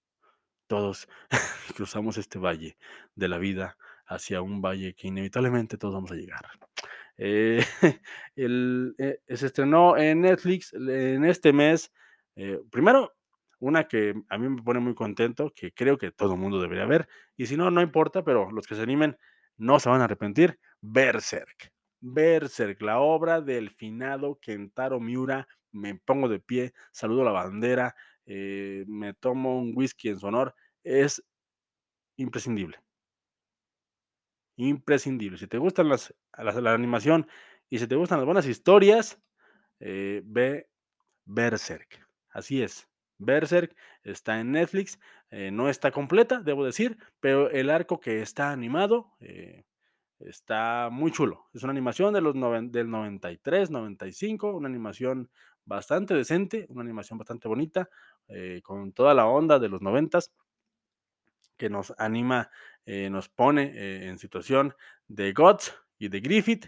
Todos 0.67 1.09
cruzamos 1.77 2.19
este 2.19 2.39
valle 2.39 2.77
de 3.15 3.29
la 3.29 3.39
vida 3.39 3.77
hacia 4.07 4.41
un 4.43 4.61
valle 4.61 4.95
que 4.95 5.09
inevitablemente 5.09 5.77
todos 5.77 5.95
vamos 5.95 6.11
a 6.11 6.17
llegar. 6.17 6.41
Eh, 7.19 7.65
el 8.37 8.95
eh, 8.99 9.21
se 9.29 9.47
estrenó 9.47 9.97
en 9.97 10.23
Netflix 10.23 10.73
en 10.73 11.25
este 11.25 11.53
mes, 11.53 11.93
primero, 12.71 13.17
una 13.59 13.89
que 13.89 14.15
a 14.29 14.39
mí 14.39 14.49
me 14.49 14.63
pone 14.63 14.79
muy 14.79 14.95
contento, 14.95 15.53
que 15.55 15.73
creo 15.73 15.99
que 15.99 16.13
todo 16.13 16.37
mundo 16.37 16.61
debería 16.61 16.87
ver, 16.87 17.09
y 17.37 17.47
si 17.47 17.57
no, 17.57 17.71
no 17.71 17.83
importa, 17.83 18.23
pero 18.23 18.51
los 18.53 18.67
que 18.67 18.77
se 18.77 18.83
animen 18.83 19.19
no 19.57 19.81
se 19.81 19.89
van 19.89 20.01
a 20.01 20.05
arrepentir, 20.05 20.59
Berserk. 20.81 21.73
Berserk, 22.01 22.81
la 22.83 23.01
obra 23.01 23.41
del 23.41 23.71
finado 23.71 24.39
Kentaro 24.41 25.01
Miura, 25.01 25.49
me 25.73 25.95
pongo 25.95 26.29
de 26.29 26.41
pie, 26.41 26.73
saludo 26.93 27.25
la 27.25 27.33
bandera, 27.33 27.95
eh, 28.27 28.85
me 28.87 29.15
tomo 29.15 29.59
un 29.59 29.73
whisky 29.75 30.09
en 30.09 30.19
su 30.19 30.27
honor, 30.27 30.55
es 30.83 31.23
imprescindible. 32.17 32.79
Imprescindible. 34.57 35.39
Si 35.39 35.47
te 35.47 35.59
gustan 35.59 35.89
las 35.89 36.15
las 36.37 36.57
la 36.57 36.75
animación 36.75 37.29
y 37.71 37.79
si 37.79 37.87
te 37.87 37.97
gustan 37.97 38.19
las 38.19 38.27
buenas 38.27 38.47
historias, 38.47 39.21
eh, 39.81 40.23
ve 40.25 40.69
Berserk. 41.25 42.07
Así 42.31 42.63
es, 42.63 42.89
Berserk 43.19 43.77
está 44.03 44.41
en 44.41 44.53
Netflix, 44.53 44.99
eh, 45.31 45.51
no 45.51 45.69
está 45.69 45.91
completa, 45.91 46.41
debo 46.41 46.65
decir, 46.65 46.99
pero 47.21 47.51
el 47.51 47.71
arco 47.71 48.01
que 48.01 48.23
está 48.23 48.51
animado, 48.51 49.17
está 50.21 50.89
muy 50.91 51.13
chulo. 51.13 51.47
Es 51.55 51.63
una 51.63 51.73
animación 51.73 52.13
de 52.13 52.21
los 52.21 52.35
noven 52.35 52.71
del 52.73 52.91
93, 52.91 53.71
95, 53.71 54.53
una 54.55 54.69
animación 54.69 55.31
bastante 55.65 56.15
decente, 56.15 56.67
una 56.71 56.83
animación 56.83 57.19
bastante 57.19 57.47
bonita, 57.47 57.89
eh, 58.29 58.61
con 58.63 58.93
toda 58.93 59.15
la 59.15 59.27
onda 59.27 59.59
de 59.59 59.69
los 59.69 59.83
noventas 59.83 60.33
que 61.57 61.69
nos 61.69 61.93
anima, 61.99 62.51
eh, 62.87 63.11
nos 63.11 63.29
pone, 63.29 63.73
eh, 63.75 64.09
en 64.09 64.19
situación 64.19 64.75
de 65.09 65.33
Guts 65.33 65.75
y 65.99 66.09
de 66.09 66.21
Griffith, 66.21 66.67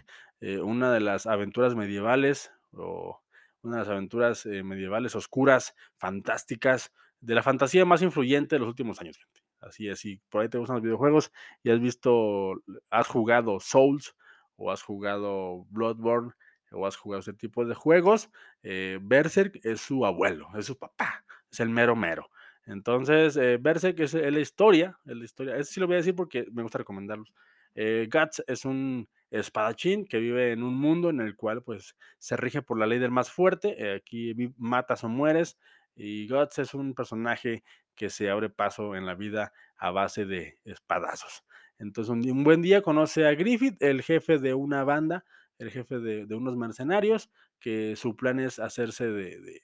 una 0.63 0.91
de 0.91 1.01
las 1.01 1.27
aventuras 1.27 1.75
medievales, 1.75 2.51
o 2.73 3.21
una 3.61 3.75
de 3.75 3.81
las 3.83 3.89
aventuras, 3.89 4.45
medievales 4.47 5.15
oscuras, 5.15 5.75
fantásticas, 5.97 6.91
de 7.19 7.35
la 7.35 7.43
fantasía 7.43 7.85
más 7.85 8.01
influyente 8.01 8.55
de 8.55 8.59
los 8.59 8.69
últimos 8.69 8.99
años, 8.99 9.17
gente. 9.17 9.50
Así 9.61 9.87
es, 9.89 9.99
si 9.99 10.17
por 10.29 10.41
ahí 10.41 10.49
te 10.49 10.57
gustan 10.57 10.77
los 10.77 10.83
videojuegos 10.83 11.31
y 11.63 11.69
has 11.71 11.79
visto 11.79 12.53
has 12.89 13.07
jugado 13.07 13.59
Souls, 13.59 14.15
o 14.55 14.71
has 14.71 14.81
jugado 14.83 15.65
Bloodborne, 15.69 16.31
o 16.71 16.85
has 16.87 16.95
jugado 16.97 17.19
ese 17.21 17.33
tipo 17.33 17.65
de 17.65 17.75
juegos, 17.75 18.29
eh, 18.63 18.99
Berserk 19.01 19.59
es 19.63 19.81
su 19.81 20.05
abuelo, 20.05 20.47
es 20.57 20.65
su 20.65 20.77
papá, 20.77 21.23
es 21.51 21.59
el 21.59 21.69
mero 21.69 21.95
mero. 21.95 22.29
Entonces, 22.65 23.37
eh, 23.37 23.57
Berserk 23.59 23.99
es 23.99 24.13
la 24.13 24.39
historia 24.39 24.97
es 25.05 25.15
la 25.17 25.25
historia, 25.25 25.55
ese 25.57 25.73
sí 25.73 25.79
lo 25.79 25.87
voy 25.87 25.95
a 25.95 25.97
decir 25.97 26.15
porque 26.15 26.45
me 26.51 26.63
gusta 26.63 26.77
recomendarlos. 26.79 27.31
Eh, 27.75 28.07
Guts 28.11 28.43
es 28.47 28.65
un 28.65 29.07
espadachín 29.29 30.05
que 30.05 30.19
vive 30.19 30.51
en 30.51 30.61
un 30.63 30.75
mundo 30.75 31.09
en 31.09 31.21
el 31.21 31.35
cual 31.35 31.63
pues 31.63 31.95
se 32.19 32.35
rige 32.35 32.61
por 32.61 32.77
la 32.77 32.85
ley 32.85 32.99
del 32.99 33.11
más 33.11 33.31
fuerte, 33.31 33.75
eh, 33.81 33.95
aquí 33.95 34.35
matas 34.57 35.03
o 35.03 35.09
mueres, 35.09 35.57
y 36.03 36.27
Guts 36.27 36.57
es 36.57 36.73
un 36.73 36.95
personaje 36.95 37.63
que 37.95 38.09
se 38.09 38.31
abre 38.31 38.49
paso 38.49 38.95
en 38.95 39.05
la 39.05 39.13
vida 39.13 39.53
a 39.77 39.91
base 39.91 40.25
de 40.25 40.57
espadazos. 40.65 41.43
Entonces 41.77 42.09
un, 42.09 42.43
buen 42.43 42.63
día 42.63 42.81
conoce 42.81 43.27
a 43.27 43.35
Griffith, 43.35 43.81
el 43.81 44.01
jefe 44.01 44.39
de 44.39 44.55
una 44.55 44.83
banda, 44.83 45.23
el 45.59 45.69
jefe 45.69 45.99
de, 45.99 46.33
unos 46.33 46.57
mercenarios, 46.57 47.29
que 47.59 47.95
su 47.95 48.15
plan 48.15 48.39
es 48.39 48.57
hacerse 48.57 49.07
de, 49.11 49.61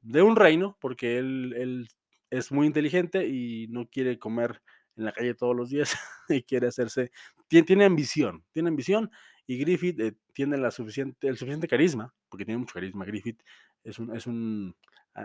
de, 0.00 0.22
un 0.22 0.34
reino, 0.34 0.76
porque 0.80 1.18
él, 1.18 1.88
es 2.30 2.50
muy 2.50 2.66
inteligente 2.66 3.28
y 3.28 3.68
no 3.68 3.88
quiere 3.88 4.18
comer 4.18 4.62
en 4.96 5.04
la 5.04 5.12
calle 5.12 5.34
todos 5.34 5.54
los 5.54 5.70
días 5.70 5.96
y 6.28 6.42
quiere 6.42 6.66
hacerse, 6.66 7.12
tiene, 7.46 7.64
tiene 7.64 7.84
ambición, 7.84 8.44
tiene 8.50 8.70
ambición 8.70 9.10
y 9.46 9.58
Griffith 9.58 10.00
eh, 10.00 10.16
tiene 10.32 10.56
la 10.56 10.72
suficiente, 10.72 11.28
el 11.28 11.36
suficiente 11.36 11.68
carisma, 11.68 12.12
porque 12.28 12.44
tiene 12.44 12.58
mucho 12.58 12.74
carisma, 12.74 13.04
Griffith 13.04 13.40
es 13.84 13.98
un, 14.26 14.74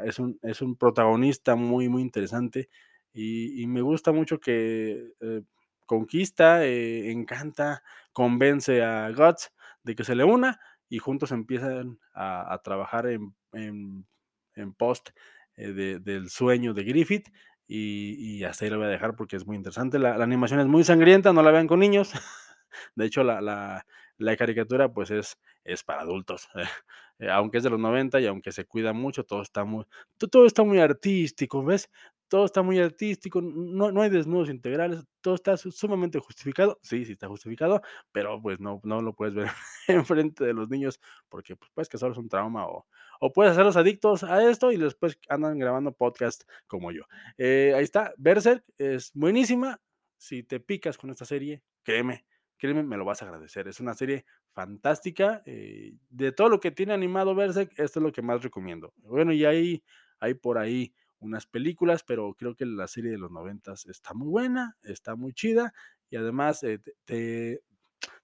es 0.05 0.19
un, 0.19 0.39
es 0.41 0.61
un 0.61 0.75
protagonista 0.75 1.55
muy, 1.55 1.89
muy 1.89 2.01
interesante 2.01 2.69
y, 3.13 3.65
me 3.67 3.81
gusta 3.81 4.11
mucho 4.11 4.39
que 4.39 5.13
eh, 5.21 5.41
conquista, 5.85 6.65
eh, 6.65 7.11
encanta, 7.11 7.81
convence 8.11 8.83
a 8.83 9.09
Guts 9.11 9.53
de 9.83 9.95
que 9.95 10.03
se 10.03 10.15
le 10.15 10.25
una 10.25 10.59
y 10.89 10.99
juntos 10.99 11.31
empiezan 11.31 11.99
a, 12.13 12.59
trabajar 12.63 13.07
en, 13.07 13.33
en, 13.53 14.73
post 14.73 15.09
del 15.55 16.29
sueño 16.29 16.73
de 16.73 16.83
Griffith 16.83 17.29
y, 17.67 18.43
hasta 18.43 18.65
ahí 18.65 18.71
lo 18.71 18.77
voy 18.77 18.87
a 18.87 18.89
dejar 18.89 19.15
porque 19.15 19.35
es 19.35 19.45
muy 19.45 19.55
interesante. 19.55 19.97
La, 19.99 20.15
animación 20.15 20.59
es 20.59 20.67
muy 20.67 20.83
sangrienta, 20.83 21.33
no 21.33 21.41
la 21.41 21.51
vean 21.51 21.67
con 21.67 21.79
niños. 21.79 22.11
De 22.95 23.05
hecho, 23.05 23.23
la, 23.23 23.85
caricatura 24.37 24.91
pues 24.91 25.11
es, 25.11 25.37
es 25.63 25.83
para 25.83 26.01
adultos. 26.01 26.47
Eh, 27.17 27.29
aunque 27.29 27.59
es 27.59 27.63
de 27.63 27.69
los 27.69 27.79
90 27.79 28.19
y 28.19 28.25
aunque 28.25 28.51
se 28.51 28.65
cuida 28.65 28.91
mucho, 28.91 29.23
todo 29.23 29.41
está 29.41 29.63
muy, 29.63 29.85
todo 30.29 30.45
está 30.45 30.63
muy 30.63 30.79
artístico, 30.79 31.63
¿ves? 31.63 31.89
Todo 32.27 32.43
está 32.43 32.61
muy 32.61 32.77
artístico, 32.79 33.41
no, 33.41 33.89
no 33.91 34.01
hay 34.01 34.09
desnudos 34.09 34.49
integrales, 34.49 35.01
todo 35.21 35.35
está 35.35 35.55
sumamente 35.55 36.19
justificado. 36.19 36.77
Sí, 36.83 37.05
sí 37.05 37.13
está 37.13 37.29
justificado, 37.29 37.81
pero 38.11 38.41
pues 38.41 38.59
no, 38.59 38.81
no 38.83 39.01
lo 39.01 39.13
puedes 39.13 39.33
ver 39.33 39.47
enfrente 39.87 40.43
de 40.43 40.53
los 40.53 40.69
niños 40.69 40.99
porque 41.29 41.55
pues, 41.55 41.71
puedes 41.73 41.87
que 41.87 41.97
solo 41.97 42.11
es 42.11 42.17
un 42.17 42.27
trauma 42.27 42.67
o, 42.67 42.85
o 43.21 43.31
puedes 43.31 43.53
hacerlos 43.53 43.77
adictos 43.77 44.23
a 44.23 44.49
esto 44.49 44.71
y 44.73 44.77
después 44.77 45.17
andan 45.29 45.57
grabando 45.57 45.93
podcast 45.93 46.43
como 46.67 46.91
yo. 46.91 47.03
Eh, 47.37 47.73
ahí 47.75 47.83
está, 47.83 48.13
Berserk 48.17 48.65
es 48.77 49.11
buenísima. 49.13 49.79
Si 50.17 50.43
te 50.43 50.59
picas 50.59 50.97
con 50.97 51.11
esta 51.11 51.25
serie, 51.25 51.61
créeme, 51.83 52.25
créeme, 52.57 52.83
me 52.83 52.97
lo 52.97 53.05
vas 53.05 53.21
a 53.21 53.25
agradecer. 53.25 53.67
Es 53.67 53.79
una 53.79 53.93
serie 53.93 54.25
fantástica. 54.53 55.41
Eh, 55.45 55.93
de 56.09 56.31
todo 56.31 56.49
lo 56.49 56.59
que 56.59 56.71
tiene 56.71 56.93
animado 56.93 57.35
Berserk, 57.35 57.71
esto 57.77 57.99
es 57.99 58.03
lo 58.03 58.11
que 58.11 58.21
más 58.21 58.43
recomiendo. 58.43 58.93
Bueno, 58.97 59.31
y 59.33 59.45
ahí 59.45 59.83
hay 60.19 60.33
por 60.33 60.57
ahí 60.57 60.93
unas 61.19 61.45
películas, 61.45 62.03
pero 62.03 62.33
creo 62.33 62.55
que 62.55 62.65
la 62.65 62.87
serie 62.87 63.11
de 63.11 63.17
los 63.17 63.31
noventas 63.31 63.85
está 63.85 64.13
muy 64.13 64.27
buena, 64.27 64.77
está 64.83 65.15
muy 65.15 65.33
chida 65.33 65.73
y 66.09 66.17
además 66.17 66.63
eh, 66.63 66.79
te, 67.05 67.61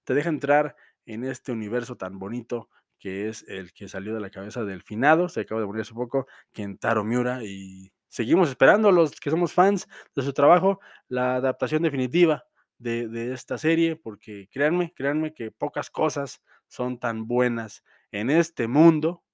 te 0.04 0.14
deja 0.14 0.28
entrar 0.28 0.76
en 1.06 1.24
este 1.24 1.52
universo 1.52 1.96
tan 1.96 2.18
bonito 2.18 2.68
que 2.98 3.28
es 3.28 3.44
el 3.48 3.72
que 3.72 3.88
salió 3.88 4.14
de 4.14 4.20
la 4.20 4.30
cabeza 4.30 4.64
del 4.64 4.82
finado, 4.82 5.28
se 5.28 5.40
acaba 5.40 5.60
de 5.60 5.66
morir 5.66 5.82
hace 5.82 5.92
poco, 5.92 6.28
Kentaro 6.52 7.02
Miura, 7.02 7.42
y 7.42 7.92
seguimos 8.06 8.48
esperando 8.48 8.92
los 8.92 9.18
que 9.18 9.30
somos 9.30 9.52
fans 9.52 9.88
de 10.14 10.22
su 10.22 10.32
trabajo, 10.32 10.78
la 11.08 11.34
adaptación 11.34 11.82
definitiva 11.82 12.44
de, 12.82 13.32
esta 13.32 13.58
serie, 13.58 13.96
porque 13.96 14.48
créanme, 14.50 14.92
créanme 14.94 15.32
que 15.32 15.50
pocas 15.50 15.90
cosas 15.90 16.42
son 16.66 16.98
tan 16.98 17.26
buenas 17.26 17.84
en 18.10 18.30
este 18.30 18.66
mundo, 18.66 19.24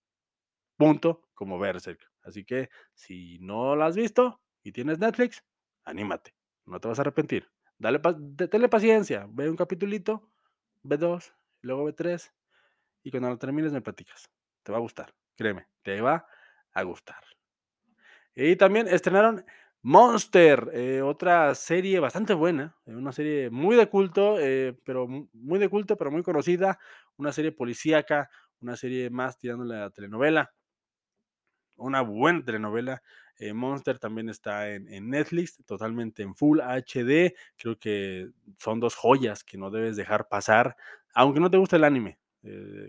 punto, 0.76 1.28
como 1.34 1.58
Berserk. 1.58 2.00
Así 2.22 2.44
que 2.44 2.68
si 2.94 3.38
no 3.40 3.74
la 3.74 3.86
has 3.86 3.96
visto 3.96 4.40
y 4.62 4.72
tienes 4.72 4.98
Netflix, 4.98 5.44
anímate, 5.84 6.34
no 6.66 6.78
te 6.80 6.88
vas 6.88 6.98
a 6.98 7.02
arrepentir. 7.02 7.48
Dale, 7.78 8.00
paciencia, 8.68 9.26
ve 9.30 9.48
un 9.48 9.56
capitulito, 9.56 10.30
ve 10.82 10.96
dos, 10.96 11.32
luego 11.62 11.84
ve 11.84 11.92
tres, 11.92 12.34
y 13.02 13.10
cuando 13.10 13.30
lo 13.30 13.38
termines 13.38 13.72
me 13.72 13.80
platicas. 13.80 14.28
Te 14.62 14.72
va 14.72 14.78
a 14.78 14.80
gustar, 14.80 15.14
créeme, 15.36 15.68
te 15.82 16.00
va 16.00 16.26
a 16.72 16.82
gustar. 16.82 17.22
Y 18.34 18.56
también 18.56 18.88
estrenaron 18.88 19.44
Monster, 19.82 20.70
eh, 20.74 21.02
otra 21.02 21.54
serie 21.54 22.00
bastante 22.00 22.34
buena, 22.34 22.76
eh, 22.84 22.94
una 22.94 23.12
serie 23.12 23.48
muy 23.48 23.76
de 23.76 23.88
culto, 23.88 24.36
eh, 24.40 24.76
pero 24.84 25.06
muy 25.06 25.58
de 25.60 25.68
culto, 25.68 25.96
pero 25.96 26.10
muy 26.10 26.22
conocida, 26.24 26.78
una 27.16 27.32
serie 27.32 27.52
policíaca, 27.52 28.28
una 28.60 28.76
serie 28.76 29.08
más 29.08 29.38
tirándole 29.38 29.76
a 29.76 29.80
la 29.80 29.90
telenovela, 29.90 30.52
una 31.76 32.00
buena 32.02 32.44
telenovela. 32.44 33.02
Monster 33.54 34.00
también 34.00 34.28
está 34.28 34.68
en, 34.72 34.92
en, 34.92 35.10
Netflix, 35.10 35.62
totalmente 35.64 36.24
en 36.24 36.34
Full 36.34 36.58
HD. 36.60 37.36
Creo 37.56 37.78
que 37.78 38.30
son 38.56 38.80
dos 38.80 38.96
joyas 38.96 39.44
que 39.44 39.56
no 39.56 39.70
debes 39.70 39.94
dejar 39.94 40.26
pasar, 40.28 40.76
aunque 41.14 41.38
no 41.38 41.48
te 41.48 41.56
guste 41.56 41.76
el 41.76 41.84
anime. 41.84 42.18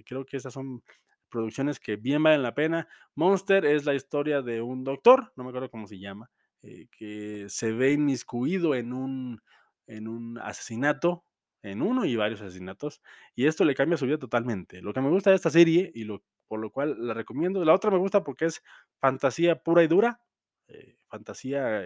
Creo 0.06 0.26
que 0.26 0.38
esas 0.38 0.52
son 0.54 0.82
producciones 1.30 1.80
que 1.80 1.98
bien 1.98 2.24
valen 2.24 2.42
la 2.42 2.56
pena. 2.56 2.88
Monster 3.14 3.64
es 3.64 3.86
la 3.86 3.94
historia 3.94 4.42
de 4.42 4.60
un 4.60 4.84
doctor, 4.84 5.32
no 5.36 5.44
me 5.44 5.50
acuerdo 5.50 5.70
cómo 5.70 5.86
se 5.86 6.00
llama, 6.00 6.32
eh, 6.64 6.88
que 6.92 7.46
se 7.50 7.72
ve 7.72 7.94
inmiscuido 7.94 8.76
en 8.76 8.94
un, 8.94 9.42
en 9.88 10.08
un 10.08 10.38
asesinato, 10.40 11.26
en 11.62 11.82
uno 11.82 12.06
y 12.06 12.16
varios 12.16 12.42
asesinatos, 12.42 13.02
y 13.36 13.48
esto 13.48 13.66
le 13.66 13.76
cambia 13.76 13.98
su 13.98 14.06
vida 14.06 14.18
totalmente. 14.18 14.82
Lo 14.82 14.94
que 14.94 15.02
me 15.02 15.10
gusta 15.10 15.30
de 15.32 15.36
esta 15.36 15.50
serie 15.50 15.92
y 15.94 16.06
lo, 16.06 16.24
por 16.48 16.60
lo 16.60 16.72
cual 16.72 16.96
la 17.00 17.14
recomiendo, 17.14 17.64
la 17.66 17.74
otra 17.74 17.92
me 17.92 17.98
gusta 17.98 18.24
porque 18.24 18.46
es 18.46 18.62
fantasía 19.00 19.62
pura 19.62 19.84
y 19.84 19.88
dura, 19.88 20.22
eh, 20.68 20.98
fantasía 21.08 21.84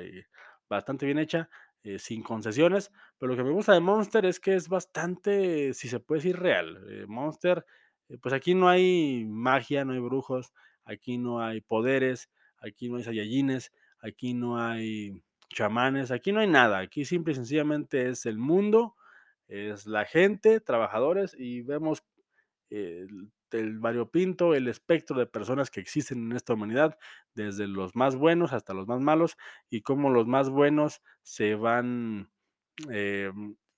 bastante 0.70 1.06
bien 1.06 1.20
hecha, 1.20 1.50
eh, 1.84 2.00
sin 2.00 2.24
concesiones, 2.24 2.92
pero 3.18 3.32
lo 3.32 3.38
que 3.38 3.44
me 3.44 3.52
gusta 3.52 3.74
de 3.74 3.82
Monster 3.82 4.26
es 4.26 4.40
que 4.40 4.56
es 4.56 4.70
bastante, 4.70 5.74
si 5.74 5.90
se 5.90 6.00
puede 6.00 6.20
decir, 6.20 6.40
real. 6.40 6.82
Eh, 6.90 7.06
Monster, 7.08 7.66
eh, 8.10 8.18
pues 8.22 8.34
aquí 8.34 8.56
no 8.56 8.70
hay 8.70 9.26
magia, 9.26 9.84
no 9.86 9.94
hay 9.94 10.00
brujos, 10.00 10.54
aquí 10.86 11.18
no 11.18 11.42
hay 11.42 11.62
poderes, 11.62 12.30
aquí 12.58 12.90
no 12.90 12.98
hay 12.98 13.04
sayayines, 13.04 13.72
aquí 14.04 14.34
no 14.34 14.60
hay 14.60 15.20
chamanes, 15.50 16.12
aquí 16.12 16.32
no 16.32 16.42
hay 16.42 16.48
nada, 16.48 16.80
aquí 16.80 17.06
simple 17.06 17.32
y 17.34 17.36
sencillamente 17.36 18.10
es 18.10 18.26
el 18.26 18.38
mundo, 18.38 18.96
es 19.48 19.88
la 19.88 20.06
gente, 20.06 20.60
trabajadores 20.60 21.36
y 21.38 21.62
vemos 21.62 22.04
el, 22.70 23.32
el 23.52 23.80
variopinto, 23.80 24.54
el 24.54 24.68
espectro 24.68 25.18
de 25.18 25.26
personas 25.26 25.70
que 25.70 25.80
existen 25.80 26.32
en 26.32 26.36
esta 26.36 26.54
humanidad, 26.54 26.98
desde 27.34 27.68
los 27.68 27.96
más 27.96 28.16
buenos 28.16 28.54
hasta 28.54 28.74
los 28.74 28.88
más 28.88 29.00
malos, 29.00 29.38
y 29.70 29.82
cómo 29.82 30.10
los 30.10 30.28
más 30.28 30.50
buenos 30.50 31.02
se 31.22 31.56
van, 31.56 32.32
eh, 32.89 33.32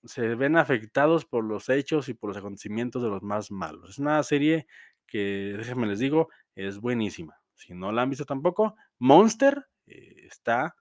se 0.04 0.34
ven 0.34 0.56
afectados 0.56 1.24
por 1.24 1.44
los 1.44 1.68
hechos 1.68 2.08
y 2.08 2.14
por 2.14 2.28
los 2.28 2.36
acontecimientos 2.36 3.02
de 3.02 3.10
los 3.10 3.22
más 3.22 3.50
malos. 3.50 3.90
Es 3.90 3.98
una 3.98 4.22
serie 4.22 4.66
que, 5.06 5.54
déjenme 5.56 5.86
les 5.86 5.98
digo, 5.98 6.28
es 6.54 6.78
buenísima. 6.80 7.38
Si 7.54 7.74
no 7.74 7.92
la 7.92 8.02
han 8.02 8.10
visto 8.10 8.24
tampoco, 8.24 8.76
Monster 8.98 9.66
eh, 9.86 10.26
está, 10.26 10.76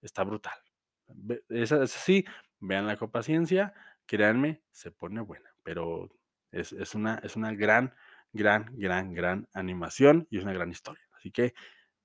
está 0.00 0.24
brutal. 0.24 0.58
Es 1.48 1.72
así, 1.72 2.24
veanla 2.60 2.96
con 2.96 3.10
paciencia, 3.10 3.74
créanme, 4.06 4.62
se 4.70 4.90
pone 4.90 5.20
buena, 5.20 5.50
pero 5.62 6.10
es, 6.50 6.94
una, 6.94 7.16
es 7.22 7.36
una 7.36 7.52
gran, 7.52 7.94
gran, 8.32 8.66
gran, 8.76 9.12
gran 9.14 9.48
animación 9.54 10.26
y 10.30 10.38
es 10.38 10.44
una 10.44 10.52
gran 10.52 10.70
historia. 10.70 11.04
Así 11.16 11.30
que 11.30 11.54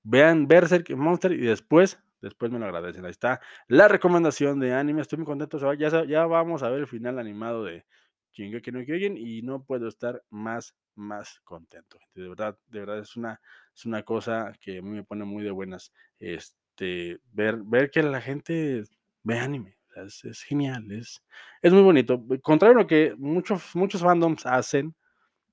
vean 0.02 0.48
Berserk 0.48 0.90
Monster 0.90 1.32
y 1.32 1.46
después, 1.46 1.98
después 2.20 2.50
me 2.50 2.58
lo 2.58 2.66
agradecen. 2.66 3.04
Ahí 3.04 3.10
está 3.10 3.40
la 3.66 3.88
recomendación 3.88 4.58
de 4.60 4.74
anime. 4.74 5.02
Estoy 5.02 5.18
muy 5.18 5.26
contento. 5.26 5.58
Ya, 5.74 6.04
ya 6.04 6.26
vamos 6.26 6.62
a 6.62 6.70
ver 6.70 6.80
el 6.80 6.86
final 6.86 7.18
animado 7.18 7.64
de 7.64 7.84
Shingeki 8.32 8.72
no 8.72 8.80
y 8.80 9.42
no 9.42 9.64
puedo 9.64 9.88
estar 9.88 10.22
más, 10.30 10.74
más 10.94 11.40
contento. 11.44 11.98
De 12.14 12.28
verdad, 12.28 12.58
de 12.68 12.80
verdad 12.80 12.98
es 12.98 13.16
una, 13.16 13.40
es 13.74 13.84
una 13.86 14.02
cosa 14.02 14.52
que 14.60 14.78
a 14.78 14.82
mí 14.82 14.90
me 14.90 15.04
pone 15.04 15.24
muy 15.24 15.42
de 15.44 15.50
buenas. 15.50 15.92
Este, 16.18 17.18
ver, 17.32 17.56
ver 17.64 17.90
que 17.90 18.02
la 18.02 18.20
gente 18.20 18.84
ve 19.24 19.38
anime 19.38 19.78
es, 20.06 20.42
genial, 20.42 20.90
es, 20.92 21.22
es 21.62 21.72
muy 21.72 21.82
bonito. 21.82 22.24
Contrario 22.42 22.78
a 22.78 22.82
lo 22.82 22.86
que 22.86 23.14
muchos, 23.18 23.74
muchos 23.74 24.00
fandoms 24.00 24.46
hacen, 24.46 24.94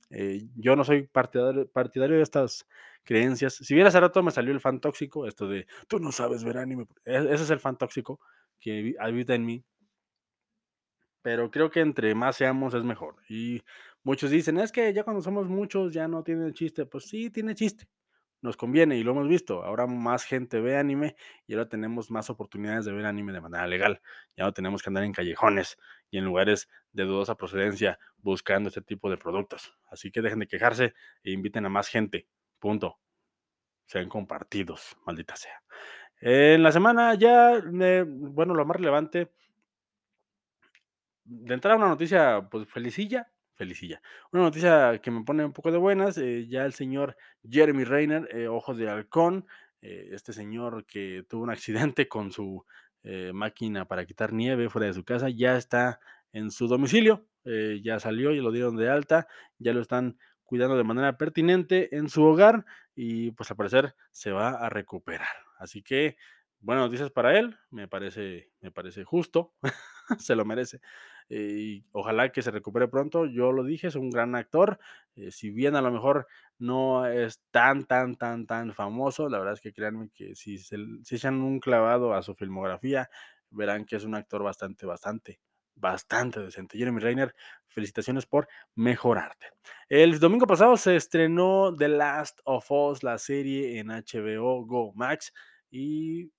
eh, 0.09 0.47
yo 0.55 0.75
no 0.75 0.83
soy 0.83 1.07
partidario, 1.07 1.67
partidario 1.69 2.17
de 2.17 2.23
estas 2.23 2.67
creencias. 3.03 3.55
Si 3.55 3.73
bien 3.73 3.87
hace 3.87 3.99
rato 3.99 4.21
me 4.23 4.31
salió 4.31 4.53
el 4.53 4.61
fan 4.61 4.79
tóxico, 4.79 5.27
esto 5.27 5.47
de 5.47 5.67
tú 5.87 5.99
no 5.99 6.11
sabes 6.11 6.43
ver 6.43 6.57
anime, 6.57 6.87
e, 7.05 7.17
ese 7.17 7.43
es 7.43 7.49
el 7.49 7.59
fan 7.59 7.77
tóxico 7.77 8.19
que 8.59 8.95
habita 8.99 9.35
en 9.35 9.45
mí. 9.45 9.63
Pero 11.25 11.49
creo 11.49 11.71
que 11.71 11.79
entre 11.79 12.13
más 12.13 12.35
seamos 12.35 12.75
es 12.75 12.83
mejor. 12.83 13.15
Y 13.27 13.63
muchos 14.03 14.29
dicen, 14.29 14.59
es 14.59 14.71
que 14.71 14.93
ya 14.93 15.03
cuando 15.03 15.23
somos 15.23 15.47
muchos 15.47 15.91
ya 15.91 16.07
no 16.07 16.23
tiene 16.23 16.53
chiste. 16.53 16.85
Pues 16.85 17.05
sí, 17.05 17.31
tiene 17.31 17.55
chiste. 17.55 17.87
nos 18.41 18.55
conviene 18.57 18.95
y 18.95 19.03
lo 19.03 19.13
hemos 19.13 19.27
visto. 19.27 19.63
Ahora 19.63 19.87
más 19.87 20.23
gente 20.23 20.61
ve 20.61 20.77
anime 20.77 21.15
y 21.47 21.53
ahora 21.55 21.67
tenemos 21.67 22.11
más 22.11 22.29
oportunidades 22.29 22.85
de 22.85 22.91
ver 22.91 23.07
anime 23.07 23.33
de 23.33 23.41
manera 23.41 23.65
legal. 23.65 24.03
Ya 24.37 24.43
no 24.43 24.53
tenemos 24.53 24.83
que 24.83 24.91
andar 24.91 25.03
en 25.03 25.13
callejones 25.13 25.79
y 26.11 26.19
en 26.19 26.25
lugares 26.25 26.69
de 26.91 27.05
dudosa 27.05 27.33
procedencia 27.33 27.97
buscando 28.17 28.69
este 28.69 28.83
tipo 28.83 29.09
de 29.09 29.17
productos. 29.17 29.73
Así 29.87 30.11
que 30.11 30.21
dejen 30.21 30.37
de 30.37 30.47
quejarse 30.47 30.93
e 31.23 31.31
inviten 31.31 31.65
a 31.65 31.69
más 31.69 31.87
gente. 31.87 32.27
Punto. 32.59 32.99
Sean 33.87 34.09
compartidos, 34.09 34.95
maldita 35.07 35.35
sea. 35.35 35.63
En 36.21 36.61
la 36.61 36.71
semana 36.71 37.15
ya, 37.15 37.55
eh, 37.57 38.05
bueno, 38.07 38.53
lo 38.53 38.63
más 38.63 38.77
relevante, 38.77 39.31
de 41.25 41.53
entrada 41.53 41.77
una 41.77 41.87
noticia, 41.89 42.47
pues 42.49 42.67
felicilla, 42.67 43.31
felicilla. 43.55 44.01
Una 44.31 44.43
noticia 44.43 44.99
que 45.01 45.11
me 45.11 45.23
pone 45.23 45.43
un 45.43 45.53
poco 45.53 45.71
de 45.71 45.77
buenas, 45.77 46.17
eh, 46.17 46.47
ya 46.47 46.65
el 46.65 46.73
señor 46.73 47.17
Jeremy 47.49 47.83
Reiner, 47.83 48.27
eh, 48.31 48.47
Ojos 48.47 48.77
de 48.77 48.89
Halcón, 48.89 49.45
eh, 49.81 50.09
este 50.11 50.33
señor 50.33 50.85
que 50.85 51.25
tuvo 51.27 51.43
un 51.43 51.49
accidente 51.49 52.07
con 52.07 52.31
su 52.31 52.65
máquina 53.33 53.85
para 53.87 54.03
quitar 54.03 54.33
nieve 54.33 54.67
fuera 54.67 54.87
de 54.87 54.93
su 54.95 55.05
casa, 55.05 55.29
ya 55.29 55.57
está 55.57 55.99
en 56.33 56.49
su 56.49 56.67
domicilio, 56.67 57.27
ya 57.83 57.99
salió, 57.99 58.31
y 58.31 58.39
lo 58.39 58.51
dieron 58.51 58.77
de 58.77 58.89
alta, 58.89 59.27
ya 59.59 59.73
lo 59.73 59.81
están 59.81 60.17
cuidando 60.43 60.75
de 60.75 60.83
manera 60.83 61.15
pertinente 61.15 61.95
en 61.95 62.09
su 62.09 62.23
hogar 62.23 62.65
y 62.95 63.29
pues 63.29 63.51
al 63.51 63.57
parecer 63.57 63.95
se 64.09 64.31
va 64.31 64.49
a 64.49 64.69
recuperar. 64.69 65.27
Así 65.59 65.83
que 65.83 66.17
buenas 66.59 66.85
noticias 66.85 67.11
para 67.11 67.37
él, 67.37 67.57
me 67.69 67.87
parece, 67.87 68.51
me 68.61 68.71
parece 68.71 69.03
justo, 69.03 69.53
se 70.19 70.35
lo 70.35 70.45
merece. 70.45 70.81
Y 71.29 71.85
ojalá 71.91 72.31
que 72.31 72.41
se 72.41 72.51
recupere 72.51 72.87
pronto. 72.87 73.25
Yo 73.25 73.51
lo 73.51 73.63
dije, 73.63 73.87
es 73.87 73.95
un 73.95 74.09
gran 74.09 74.35
actor. 74.35 74.79
Eh, 75.15 75.31
si 75.31 75.49
bien 75.49 75.75
a 75.75 75.81
lo 75.81 75.91
mejor 75.91 76.27
no 76.59 77.07
es 77.07 77.41
tan, 77.51 77.85
tan, 77.85 78.15
tan, 78.15 78.45
tan 78.45 78.73
famoso, 78.73 79.27
la 79.29 79.39
verdad 79.39 79.55
es 79.55 79.61
que 79.61 79.73
créanme 79.73 80.09
que 80.13 80.35
si 80.35 80.57
se 80.57 80.77
si 81.03 81.15
echan 81.15 81.41
un 81.41 81.59
clavado 81.59 82.13
a 82.13 82.21
su 82.21 82.35
filmografía, 82.35 83.09
verán 83.49 83.85
que 83.85 83.95
es 83.95 84.03
un 84.03 84.15
actor 84.15 84.43
bastante, 84.43 84.85
bastante, 84.85 85.39
bastante 85.75 86.39
decente. 86.41 86.77
Jeremy 86.77 86.99
Reiner, 86.99 87.35
felicitaciones 87.67 88.25
por 88.25 88.47
mejorarte. 88.75 89.47
El 89.89 90.19
domingo 90.19 90.47
pasado 90.47 90.77
se 90.77 90.95
estrenó 90.95 91.73
The 91.75 91.87
Last 91.87 92.39
of 92.43 92.69
Us, 92.69 93.03
la 93.03 93.17
serie 93.17 93.79
en 93.79 93.87
HBO 93.87 94.65
Go 94.65 94.93
Max. 94.93 95.33
Y 95.71 96.31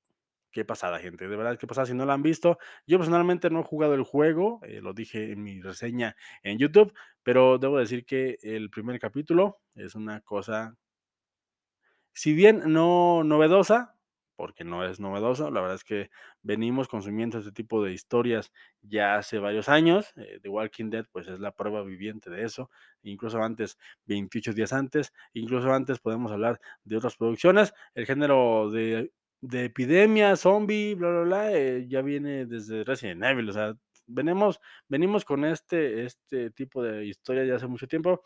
qué 0.56 0.64
pasada, 0.64 0.98
gente. 0.98 1.28
De 1.28 1.36
verdad, 1.36 1.58
qué 1.58 1.66
pasada 1.66 1.86
si 1.86 1.92
no 1.92 2.06
la 2.06 2.14
han 2.14 2.22
visto. 2.22 2.58
Yo 2.86 2.96
personalmente 2.98 3.50
no 3.50 3.60
he 3.60 3.62
jugado 3.62 3.92
el 3.94 4.04
juego, 4.04 4.60
eh, 4.64 4.80
lo 4.80 4.94
dije 4.94 5.32
en 5.32 5.42
mi 5.42 5.60
reseña 5.60 6.16
en 6.42 6.58
YouTube, 6.58 6.94
pero 7.22 7.58
debo 7.58 7.78
decir 7.78 8.06
que 8.06 8.38
el 8.42 8.70
primer 8.70 8.98
capítulo 8.98 9.58
es 9.74 9.94
una 9.94 10.22
cosa, 10.22 10.74
si 12.12 12.32
bien 12.32 12.62
no 12.72 13.22
novedosa, 13.24 13.94
porque 14.36 14.64
no 14.64 14.84
es 14.84 15.00
novedoso, 15.00 15.50
la 15.50 15.60
verdad 15.60 15.76
es 15.76 15.84
que 15.84 16.10
venimos 16.42 16.88
consumiendo 16.88 17.38
este 17.38 17.52
tipo 17.52 17.82
de 17.82 17.92
historias 17.92 18.52
ya 18.82 19.16
hace 19.16 19.38
varios 19.38 19.68
años. 19.68 20.12
eh, 20.16 20.40
The 20.42 20.48
Walking 20.48 20.90
Dead, 20.90 21.06
pues 21.12 21.26
es 21.28 21.40
la 21.40 21.52
prueba 21.52 21.82
viviente 21.82 22.30
de 22.30 22.44
eso, 22.44 22.70
incluso 23.02 23.42
antes, 23.42 23.78
28 24.06 24.52
días 24.52 24.72
antes, 24.72 25.12
incluso 25.32 25.72
antes 25.72 26.00
podemos 26.00 26.32
hablar 26.32 26.60
de 26.84 26.96
otras 26.98 27.16
producciones. 27.16 27.72
El 27.94 28.06
género 28.06 28.70
de 28.70 29.12
de 29.40 29.66
epidemia, 29.66 30.36
zombie, 30.36 30.94
bla, 30.94 31.10
bla, 31.10 31.22
bla, 31.22 31.52
eh, 31.52 31.86
ya 31.88 32.02
viene 32.02 32.46
desde 32.46 32.84
Resident 32.84 33.22
Evil, 33.24 33.50
o 33.50 33.52
sea, 33.52 33.76
venimos, 34.06 34.60
venimos 34.88 35.24
con 35.24 35.44
este, 35.44 36.04
este 36.04 36.50
tipo 36.50 36.82
de 36.82 37.06
historia 37.06 37.44
ya 37.44 37.56
hace 37.56 37.66
mucho 37.66 37.86
tiempo, 37.86 38.22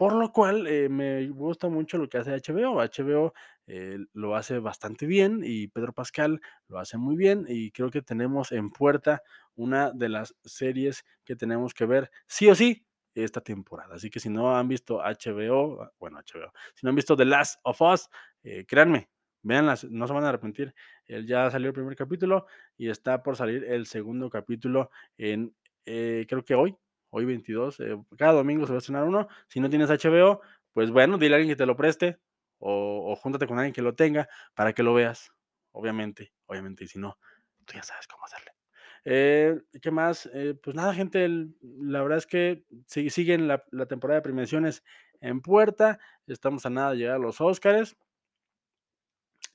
por 0.00 0.14
lo 0.14 0.32
cual 0.32 0.66
eh, 0.66 0.88
me 0.88 1.28
gusta 1.28 1.68
mucho 1.68 1.98
lo 1.98 2.08
que 2.08 2.16
hace 2.16 2.32
HBO. 2.32 2.80
HBO 2.80 3.34
eh, 3.66 3.98
lo 4.14 4.34
hace 4.34 4.58
bastante 4.58 5.04
bien 5.04 5.42
y 5.44 5.68
Pedro 5.68 5.92
Pascal 5.92 6.40
lo 6.68 6.78
hace 6.78 6.96
muy 6.96 7.16
bien 7.16 7.44
y 7.46 7.70
creo 7.70 7.90
que 7.90 8.00
tenemos 8.00 8.50
en 8.52 8.70
puerta 8.70 9.22
una 9.56 9.90
de 9.90 10.08
las 10.08 10.34
series 10.42 11.04
que 11.22 11.36
tenemos 11.36 11.74
que 11.74 11.84
ver 11.84 12.10
sí 12.26 12.48
o 12.48 12.54
sí 12.54 12.86
esta 13.14 13.42
temporada. 13.42 13.96
Así 13.96 14.08
que 14.08 14.20
si 14.20 14.30
no 14.30 14.56
han 14.56 14.68
visto 14.68 15.00
HBO, 15.02 15.92
bueno, 15.98 16.18
HBO, 16.18 16.50
si 16.74 16.86
no 16.86 16.88
han 16.88 16.96
visto 16.96 17.14
The 17.14 17.26
Last 17.26 17.60
of 17.64 17.82
Us, 17.82 18.08
eh, 18.42 18.64
créanme, 18.66 19.10
Véanlas, 19.42 19.84
no 19.84 20.06
se 20.06 20.12
van 20.12 20.24
a 20.24 20.28
arrepentir. 20.30 20.74
Él 21.06 21.26
ya 21.26 21.50
salió 21.50 21.68
el 21.68 21.74
primer 21.74 21.96
capítulo 21.96 22.46
y 22.76 22.88
está 22.88 23.22
por 23.22 23.36
salir 23.36 23.64
el 23.64 23.86
segundo 23.86 24.30
capítulo 24.30 24.90
en, 25.18 25.54
eh, 25.86 26.26
creo 26.28 26.44
que 26.44 26.54
hoy, 26.54 26.76
hoy 27.10 27.24
22. 27.24 27.80
eh, 27.80 27.96
cada 28.18 28.32
domingo 28.32 28.66
se 28.66 28.72
va 28.72 28.76
a 28.76 28.80
estrenar 28.80 29.04
uno. 29.04 29.28
Si 29.48 29.60
no 29.60 29.70
tienes 29.70 29.90
HBO, 29.90 30.40
pues 30.72 30.90
bueno, 30.90 31.18
dile 31.18 31.34
a 31.34 31.38
alguien 31.38 31.52
que 31.54 31.56
te 31.58 31.66
lo 31.66 31.76
preste 31.76 32.18
o, 32.58 33.14
júntate 33.16 33.46
con 33.46 33.58
alguien 33.58 33.72
que 33.72 33.82
lo 33.82 33.94
tenga 33.94 34.28
para 34.54 34.72
que 34.72 34.82
lo 34.82 34.94
veas. 34.94 35.32
Obviamente, 35.72 36.32
obviamente. 36.46 36.84
Y 36.84 36.88
si 36.88 36.98
no, 36.98 37.18
tú 37.64 37.74
ya 37.74 37.82
sabes 37.82 38.06
cómo 38.06 38.24
hacerle. 38.24 38.50
Eh, 39.04 39.60
¿Qué 39.80 39.90
más? 39.90 40.28
Eh, 40.34 40.54
pues 40.62 40.76
nada, 40.76 40.92
gente, 40.94 41.26
la 41.62 42.02
verdad 42.02 42.18
es 42.18 42.26
que 42.26 42.64
si- 42.86 43.08
siguen 43.10 43.48
la, 43.48 43.64
la 43.70 43.86
temporada 43.86 44.18
de 44.20 44.22
premiaciones 44.24 44.82
en 45.20 45.40
puerta. 45.40 45.98
Estamos 46.26 46.66
a 46.66 46.70
nada 46.70 46.90
de 46.92 46.98
llegar 46.98 47.16
a 47.16 47.18
los 47.18 47.40
Óscares. 47.40 47.96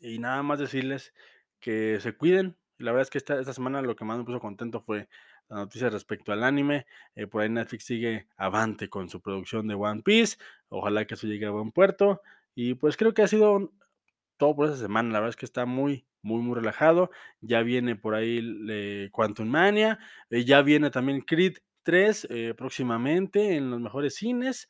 Y 0.05 0.19
nada 0.19 0.43
más 0.43 0.59
decirles 0.59 1.13
que 1.59 1.99
se 1.99 2.15
cuiden. 2.15 2.55
La 2.77 2.91
verdad 2.91 3.03
es 3.03 3.09
que 3.09 3.17
esta, 3.17 3.39
esta 3.39 3.53
semana 3.53 3.81
lo 3.81 3.95
que 3.95 4.05
más 4.05 4.17
me 4.17 4.23
puso 4.23 4.39
contento 4.39 4.81
fue 4.81 5.07
la 5.49 5.57
noticia 5.57 5.89
respecto 5.89 6.31
al 6.31 6.43
anime. 6.43 6.85
Eh, 7.15 7.27
por 7.27 7.41
ahí 7.41 7.49
Netflix 7.49 7.85
sigue 7.85 8.27
avante 8.37 8.89
con 8.89 9.09
su 9.09 9.21
producción 9.21 9.67
de 9.67 9.75
One 9.75 10.03
Piece. 10.03 10.37
Ojalá 10.69 11.05
que 11.05 11.15
eso 11.15 11.27
llegue 11.27 11.45
a 11.47 11.51
buen 11.51 11.71
puerto. 11.71 12.21
Y 12.53 12.75
pues 12.75 12.97
creo 12.97 13.13
que 13.13 13.23
ha 13.23 13.27
sido 13.27 13.71
todo 14.37 14.55
por 14.55 14.67
esa 14.67 14.77
semana. 14.77 15.11
La 15.11 15.19
verdad 15.19 15.29
es 15.31 15.35
que 15.37 15.45
está 15.45 15.65
muy, 15.65 16.05
muy, 16.21 16.41
muy 16.41 16.55
relajado. 16.55 17.09
Ya 17.41 17.61
viene 17.63 17.95
por 17.95 18.15
ahí 18.15 18.41
eh, 18.69 19.09
Quantum 19.11 19.47
Mania. 19.47 19.99
eh, 20.29 20.45
ya 20.45 20.61
viene 20.61 20.91
también 20.91 21.21
Creed 21.21 21.57
3 21.83 22.27
eh, 22.29 22.53
próximamente 22.55 23.55
en 23.55 23.71
los 23.71 23.79
mejores 23.79 24.15
cines. 24.15 24.69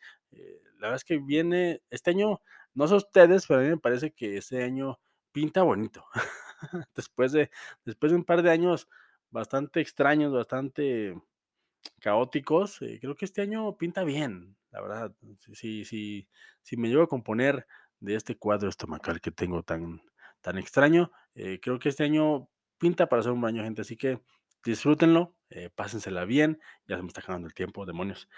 La 0.80 0.88
verdad 0.88 0.96
es 0.98 1.04
que 1.06 1.18
viene 1.18 1.82
este 1.90 2.12
año, 2.12 2.42
no 2.74 2.88
sé 2.88 2.96
ustedes, 2.96 3.48
pero 3.48 3.62
a 3.62 3.64
mí 3.64 3.70
me 3.70 3.78
parece 3.78 4.12
que 4.12 4.38
este 4.38 4.64
año 4.64 5.00
pinta 5.36 5.64
bonito. 5.64 6.06
después, 6.96 7.34
de, 7.34 7.52
después 7.84 8.14
de 8.14 8.18
un 8.18 8.24
par 8.24 8.42
de 8.42 8.52
años 8.52 8.88
bastante 9.30 9.82
extraños, 9.82 10.32
bastante 10.32 11.14
caóticos, 12.00 12.82
eh, 12.82 13.00
creo 13.02 13.16
que 13.16 13.26
este 13.26 13.42
año 13.42 13.78
pinta 13.78 14.06
bien, 14.06 14.56
la 14.72 14.82
verdad. 14.82 15.16
Si, 15.52 15.84
si, 15.84 16.30
si, 16.62 16.78
me 16.78 16.88
llego 16.88 17.04
a 17.04 17.10
componer 17.10 17.68
de 18.00 18.16
este 18.16 18.38
cuadro 18.38 18.70
estomacal 18.70 19.20
que 19.20 19.30
tengo 19.30 19.62
tan, 19.62 20.02
tan 20.40 20.58
extraño, 20.58 21.12
eh, 21.34 21.60
creo 21.62 21.80
que 21.80 21.90
este 21.90 22.06
año 22.06 22.48
pinta 22.78 23.10
para 23.10 23.22
ser 23.22 23.34
un 23.34 23.42
baño, 23.42 23.62
gente. 23.62 23.82
Así 23.82 23.98
que 23.98 24.22
disfrútenlo, 24.64 25.36
eh, 25.50 25.70
pásensela 25.70 26.24
bien. 26.24 26.62
Ya 26.88 26.96
se 26.96 27.02
me 27.02 27.10
está 27.10 27.20
acabando 27.20 27.50
el 27.50 27.54
tiempo, 27.54 27.86
demonios. 27.86 28.30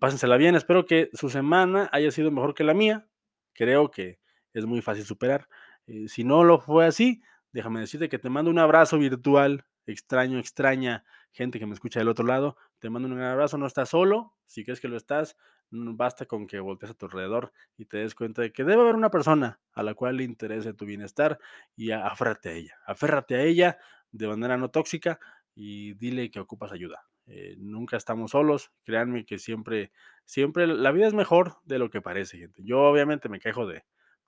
Pásensela 0.00 0.36
bien. 0.36 0.56
Espero 0.56 0.84
que 0.84 1.10
su 1.12 1.30
semana 1.30 1.88
haya 1.92 2.10
sido 2.10 2.32
mejor 2.32 2.54
que 2.54 2.64
la 2.64 2.74
mía. 2.74 3.06
Creo 3.52 3.92
que 3.92 4.18
es 4.52 4.66
muy 4.66 4.82
fácil 4.82 5.04
superar. 5.04 5.48
Eh, 5.86 6.08
si 6.08 6.24
no 6.24 6.44
lo 6.44 6.60
fue 6.60 6.86
así, 6.86 7.22
déjame 7.52 7.80
decirte 7.80 8.08
que 8.08 8.18
te 8.18 8.30
mando 8.30 8.50
un 8.50 8.58
abrazo 8.58 8.98
virtual, 8.98 9.64
extraño, 9.86 10.38
extraña, 10.38 11.04
gente 11.32 11.58
que 11.58 11.66
me 11.66 11.74
escucha 11.74 12.00
del 12.00 12.08
otro 12.08 12.26
lado. 12.26 12.56
Te 12.78 12.90
mando 12.90 13.08
un 13.08 13.20
abrazo, 13.20 13.58
no 13.58 13.66
estás 13.66 13.90
solo. 13.90 14.34
Si 14.46 14.64
crees 14.64 14.80
que 14.80 14.88
lo 14.88 14.96
estás, 14.96 15.36
basta 15.70 16.26
con 16.26 16.46
que 16.46 16.60
voltees 16.60 16.92
a 16.92 16.94
tu 16.94 17.06
alrededor 17.06 17.52
y 17.76 17.86
te 17.86 17.98
des 17.98 18.14
cuenta 18.14 18.42
de 18.42 18.52
que 18.52 18.64
debe 18.64 18.82
haber 18.82 18.94
una 18.94 19.10
persona 19.10 19.60
a 19.72 19.82
la 19.82 19.94
cual 19.94 20.16
le 20.18 20.24
interese 20.24 20.72
tu 20.74 20.86
bienestar 20.86 21.38
y 21.76 21.90
aférrate 21.90 22.48
a 22.50 22.52
ella. 22.52 22.74
Aférrate 22.86 23.34
a 23.36 23.42
ella 23.42 23.78
de 24.12 24.28
manera 24.28 24.56
no 24.56 24.70
tóxica 24.70 25.18
y 25.54 25.94
dile 25.94 26.30
que 26.30 26.40
ocupas 26.40 26.72
ayuda. 26.72 27.04
Eh, 27.26 27.56
nunca 27.58 27.96
estamos 27.96 28.32
solos, 28.32 28.70
créanme 28.84 29.24
que 29.24 29.38
siempre, 29.38 29.92
siempre 30.24 30.66
la 30.66 30.92
vida 30.92 31.06
es 31.06 31.14
mejor 31.14 31.56
de 31.64 31.78
lo 31.78 31.90
que 31.90 32.02
parece, 32.02 32.38
gente. 32.38 32.62
Yo 32.64 32.82
obviamente 32.82 33.28
me 33.28 33.40
quejo 33.40 33.66
de, 33.66 33.84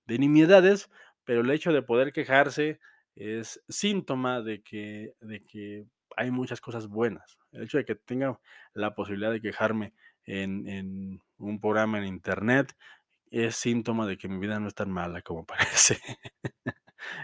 de 0.06 0.18
nimiedades, 0.18 0.90
pero 1.26 1.42
el 1.42 1.50
hecho 1.50 1.72
de 1.72 1.82
poder 1.82 2.14
quejarse 2.14 2.80
es 3.14 3.62
síntoma 3.68 4.40
de 4.40 4.62
que, 4.62 5.12
de 5.20 5.44
que 5.44 5.84
hay 6.16 6.30
muchas 6.30 6.62
cosas 6.62 6.86
buenas. 6.86 7.36
El 7.52 7.64
hecho 7.64 7.76
de 7.76 7.84
que 7.84 7.94
tenga 7.94 8.40
la 8.72 8.94
posibilidad 8.94 9.32
de 9.32 9.42
quejarme 9.42 9.92
en, 10.24 10.66
en 10.66 11.20
un 11.36 11.60
programa 11.60 11.98
en 11.98 12.06
internet 12.06 12.74
es 13.30 13.56
síntoma 13.56 14.06
de 14.06 14.16
que 14.16 14.28
mi 14.28 14.38
vida 14.38 14.60
no 14.60 14.68
es 14.68 14.74
tan 14.74 14.90
mala 14.90 15.20
como 15.22 15.44
parece. 15.46 15.98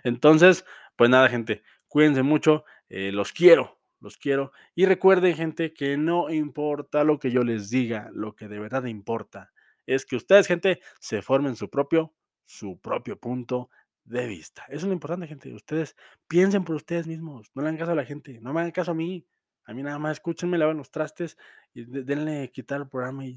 Entonces, 0.05 0.65
pues 0.97 1.09
nada, 1.09 1.29
gente, 1.29 1.63
cuídense 1.89 2.23
mucho, 2.23 2.65
eh, 2.89 3.13
los 3.13 3.33
quiero, 3.33 3.81
los 4.01 4.17
quiero. 4.17 4.53
Y 4.75 4.87
recuerden, 4.87 5.35
gente, 5.35 5.73
que 5.73 5.97
no 5.97 6.31
importa 6.31 7.05
lo 7.05 7.19
que 7.19 7.31
yo 7.31 7.43
les 7.43 7.71
diga, 7.71 8.11
lo 8.13 8.35
que 8.35 8.49
de 8.49 8.59
verdad 8.59 8.85
importa 8.85 9.53
es 9.87 10.07
que 10.07 10.17
ustedes, 10.17 10.47
gente, 10.47 10.81
se 11.01 11.23
formen 11.23 11.57
su 11.57 11.71
propio, 11.71 12.15
su 12.45 12.81
propio 12.81 13.19
punto 13.19 13.71
de 14.05 14.27
vista. 14.27 14.65
Eso 14.69 14.79
es 14.79 14.85
lo 14.85 14.93
importante, 14.93 15.27
gente. 15.27 15.53
Ustedes 15.55 15.97
piensen 16.29 16.65
por 16.65 16.77
ustedes 16.77 17.07
mismos, 17.07 17.51
no 17.55 17.63
le 17.63 17.69
hagan 17.69 17.79
caso 17.79 17.93
a 17.93 17.95
la 17.95 18.05
gente, 18.05 18.41
no 18.41 18.53
me 18.53 18.61
hagan 18.61 18.73
caso 18.73 18.91
a 18.93 18.95
mí. 18.95 19.27
A 19.65 19.75
mí 19.75 19.83
nada 19.83 19.99
más 19.99 20.13
escúchenme, 20.13 20.59
lavan 20.59 20.77
los 20.77 20.91
trastes 20.91 21.37
y 21.73 21.85
de- 21.85 22.03
denle 22.03 22.51
quitar 22.51 22.81
el 22.81 22.89
programa 22.89 23.25
y 23.25 23.37